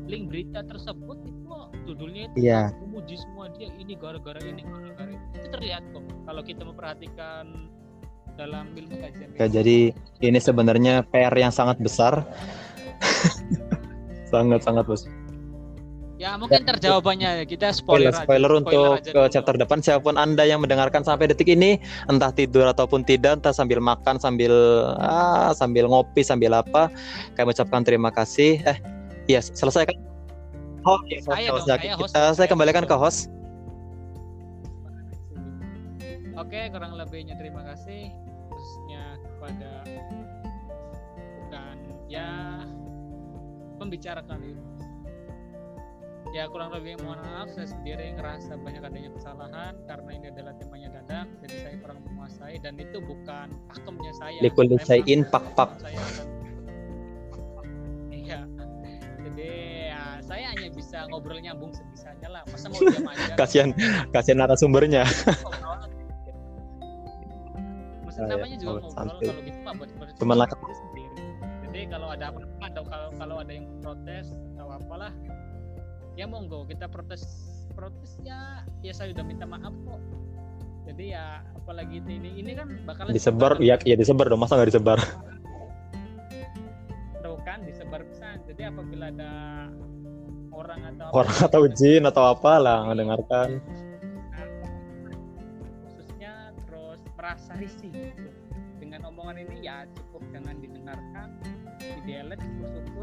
link 0.04 0.28
berita 0.28 0.60
tersebut 0.68 1.16
itu 1.24 1.56
judulnya 1.88 2.28
itu 2.28 2.36
Iya. 2.44 2.68
memuji 2.84 3.16
semua 3.16 3.48
dia 3.56 3.72
ini 3.80 3.96
gara-gara 3.96 4.40
ini 4.44 4.60
gara-gara 4.60 5.08
ini. 5.08 5.16
Itu 5.40 5.48
terlihat 5.56 5.82
kok 5.96 6.04
kalau 6.28 6.42
kita 6.44 6.62
memperhatikan 6.68 7.44
dalam 8.36 8.70
ilmu 8.76 8.94
kajian. 9.00 9.28
Oke, 9.34 9.46
jadi 9.50 9.76
ini 10.20 10.38
sebenarnya 10.38 11.02
PR 11.08 11.32
yang 11.34 11.50
sangat 11.50 11.80
besar. 11.80 12.22
Sangat-sangat 14.32 14.84
besar. 14.84 15.10
Ya 16.18 16.34
mungkin 16.34 16.66
terjawabannya 16.66 17.30
ya 17.40 17.44
kita 17.46 17.70
spoiler, 17.70 18.10
Spoiler, 18.10 18.26
spoiler 18.26 18.50
aja. 18.50 18.58
untuk 18.58 18.94
ke 19.06 19.14
dulu. 19.14 19.30
chapter 19.30 19.54
depan 19.54 19.78
siapa 19.78 20.02
pun 20.02 20.18
Anda 20.18 20.42
yang 20.42 20.58
mendengarkan 20.58 21.06
sampai 21.06 21.30
detik 21.30 21.46
ini 21.46 21.78
entah 22.10 22.34
tidur 22.34 22.66
ataupun 22.66 23.06
tidak, 23.06 23.38
entah 23.38 23.54
sambil 23.54 23.78
makan, 23.78 24.18
sambil 24.18 24.50
ah, 24.98 25.54
sambil 25.54 25.86
ngopi, 25.86 26.26
sambil 26.26 26.58
apa, 26.58 26.90
kami 27.38 27.54
ucapkan 27.54 27.86
terima 27.86 28.10
kasih. 28.10 28.58
Eh, 28.66 28.78
iya, 29.30 29.38
selesai 29.38 29.86
kan? 29.86 29.96
Oh, 30.82 30.98
Saya 31.22 31.54
dong, 31.54 31.62
host, 31.62 31.62
host. 31.62 31.66
saya 31.70 31.92
host. 31.94 32.12
Kita- 32.18 32.34
saya 32.34 32.46
kembalikan 32.50 32.82
ke 32.82 32.96
host. 32.98 33.30
Oke, 36.34 36.70
kurang 36.70 36.98
lebihnya 36.98 37.38
terima 37.38 37.62
kasih 37.62 38.10
khususnya 38.50 39.22
kepada 39.22 39.70
bukan 41.46 41.76
ya 42.10 42.62
pembicara 43.78 44.22
kali 44.26 44.54
ini. 44.54 44.77
Ya 46.28 46.44
kurang 46.44 46.70
lebih 46.70 47.00
mohon 47.00 47.18
maaf 47.18 47.48
saya 47.50 47.64
sendiri 47.66 48.12
ngerasa 48.12 48.60
banyak 48.60 48.84
adanya 48.84 49.10
kesalahan 49.10 49.72
karena 49.88 50.10
ini 50.12 50.26
adalah 50.28 50.52
temanya 50.54 50.88
dadak 50.94 51.26
jadi 51.40 51.54
saya 51.58 51.74
kurang 51.80 51.98
menguasai 52.04 52.56
dan 52.60 52.76
itu 52.76 52.98
bukan 53.00 53.48
pakemnya 53.66 54.12
saya. 54.14 54.38
Likulli 54.38 54.76
Saya 54.78 55.00
pak-pak. 55.24 55.68
saya 55.80 55.96
akan- 55.96 56.36
Iya. 58.12 58.40
Jadi 59.18 59.48
ya 59.88 60.02
saya 60.20 60.52
hanya 60.52 60.68
bisa 60.70 61.08
ngobrol 61.08 61.40
nyambung 61.40 61.72
sebisanya 61.72 62.28
lah. 62.30 62.42
Masa 62.46 62.68
mau 62.68 62.76
diam 62.78 63.08
aja? 63.08 63.32
Kasihan, 63.40 63.70
kasihan 64.12 64.38
narasumbernya. 64.38 65.08
Maksud 68.04 68.20
Ah, 68.20 68.28
ya, 68.28 68.36
namanya 68.36 68.56
juga 68.58 68.70
oh, 68.70 68.76
ngobrol 68.84 69.16
kalau 69.24 69.40
gitu 69.42 69.60
mah 69.64 69.72
buat 69.74 69.88
lah- 70.36 70.50
diri 70.52 70.74
sendiri. 70.76 71.24
Jadi 71.64 71.80
kalau 71.88 72.08
ada 72.12 72.24
apa 72.28 72.40
atau 72.62 72.82
kalau 72.84 73.08
kalau 73.16 73.36
ada 73.40 73.48
yang 73.50 73.64
protes 73.80 74.26
atau 74.54 74.66
apalah 74.70 75.12
ya 76.18 76.26
monggo 76.26 76.66
kita 76.66 76.90
protes 76.90 77.22
protes 77.78 78.18
ya 78.26 78.66
ya 78.82 78.90
saya 78.90 79.14
udah 79.14 79.22
minta 79.22 79.46
maaf 79.46 79.70
kok. 79.86 80.02
Jadi 80.90 81.14
ya 81.14 81.46
apalagi 81.54 82.02
ini 82.02 82.42
ini 82.42 82.58
kan 82.58 82.74
bakalan 82.82 83.14
Disebar, 83.14 83.60
ya, 83.62 83.78
ya 83.86 83.94
disebar 83.94 84.26
dong, 84.26 84.42
masa 84.42 84.58
nggak 84.58 84.72
disebar? 84.74 84.98
Tuh 87.22 87.38
kan 87.46 87.62
disebar 87.62 88.02
pesan. 88.02 88.42
Jadi 88.50 88.66
apabila 88.66 89.14
ada 89.14 89.32
orang 90.50 90.80
atau 90.90 91.06
Orang 91.14 91.38
atau 91.38 91.62
jin 91.70 92.02
atau 92.02 92.34
apalah 92.34 92.82
mendengarkan. 92.90 93.62
khususnya 95.86 96.50
terus 96.66 96.98
merasa 97.14 97.52
risih 97.62 97.94
gitu. 97.94 98.30
dengan 98.82 99.06
omongan 99.12 99.44
ini 99.44 99.68
ya 99.68 99.86
cukup 99.92 100.24
jangan 100.34 100.56
didengarkan 100.58 101.28
di 101.78 101.90
delete 102.08 102.46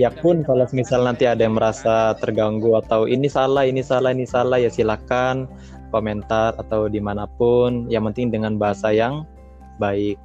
Ya 0.00 0.08
pun 0.08 0.40
kalau 0.40 0.64
misal 0.72 1.04
nanti 1.04 1.28
ada 1.28 1.44
yang 1.44 1.58
merasa 1.60 2.16
terganggu 2.16 2.80
atau 2.80 3.04
ini 3.04 3.28
salah, 3.28 3.68
ini 3.68 3.84
salah, 3.84 4.16
ini 4.16 4.24
salah 4.24 4.56
ya 4.56 4.72
silakan 4.72 5.44
komentar 5.92 6.56
atau 6.56 6.88
di 6.88 7.00
mana 7.02 7.28
pun. 7.36 7.90
Yang 7.92 8.12
penting 8.12 8.28
dengan 8.32 8.56
bahasa 8.56 8.88
yang 8.88 9.28
baik, 9.76 10.16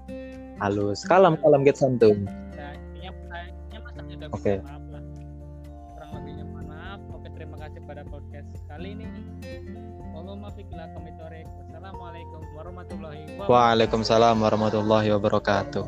halus, 0.64 1.04
kalem, 1.04 1.36
kalem 1.44 1.68
get 1.68 1.76
santun. 1.76 2.28
udah 4.28 4.34
Oke. 4.34 4.60
minta 4.60 4.66
maaf 4.68 4.84
lah 4.92 5.04
kurang 5.96 6.12
lebihnya 6.20 6.44
mohon 6.50 6.66
maaf 6.68 7.00
oke 7.16 7.28
terima 7.32 7.56
kasih 7.62 7.80
pada 7.88 8.04
podcast 8.04 8.50
kali 8.68 8.90
ini 8.98 9.06
Wassalamualaikum 11.62 12.42
warahmatullahi 12.58 13.20
wabarakatuh 13.38 13.48
Waalaikumsalam 13.48 14.36
warahmatullahi 14.42 15.08
wabarakatuh. 15.14 15.84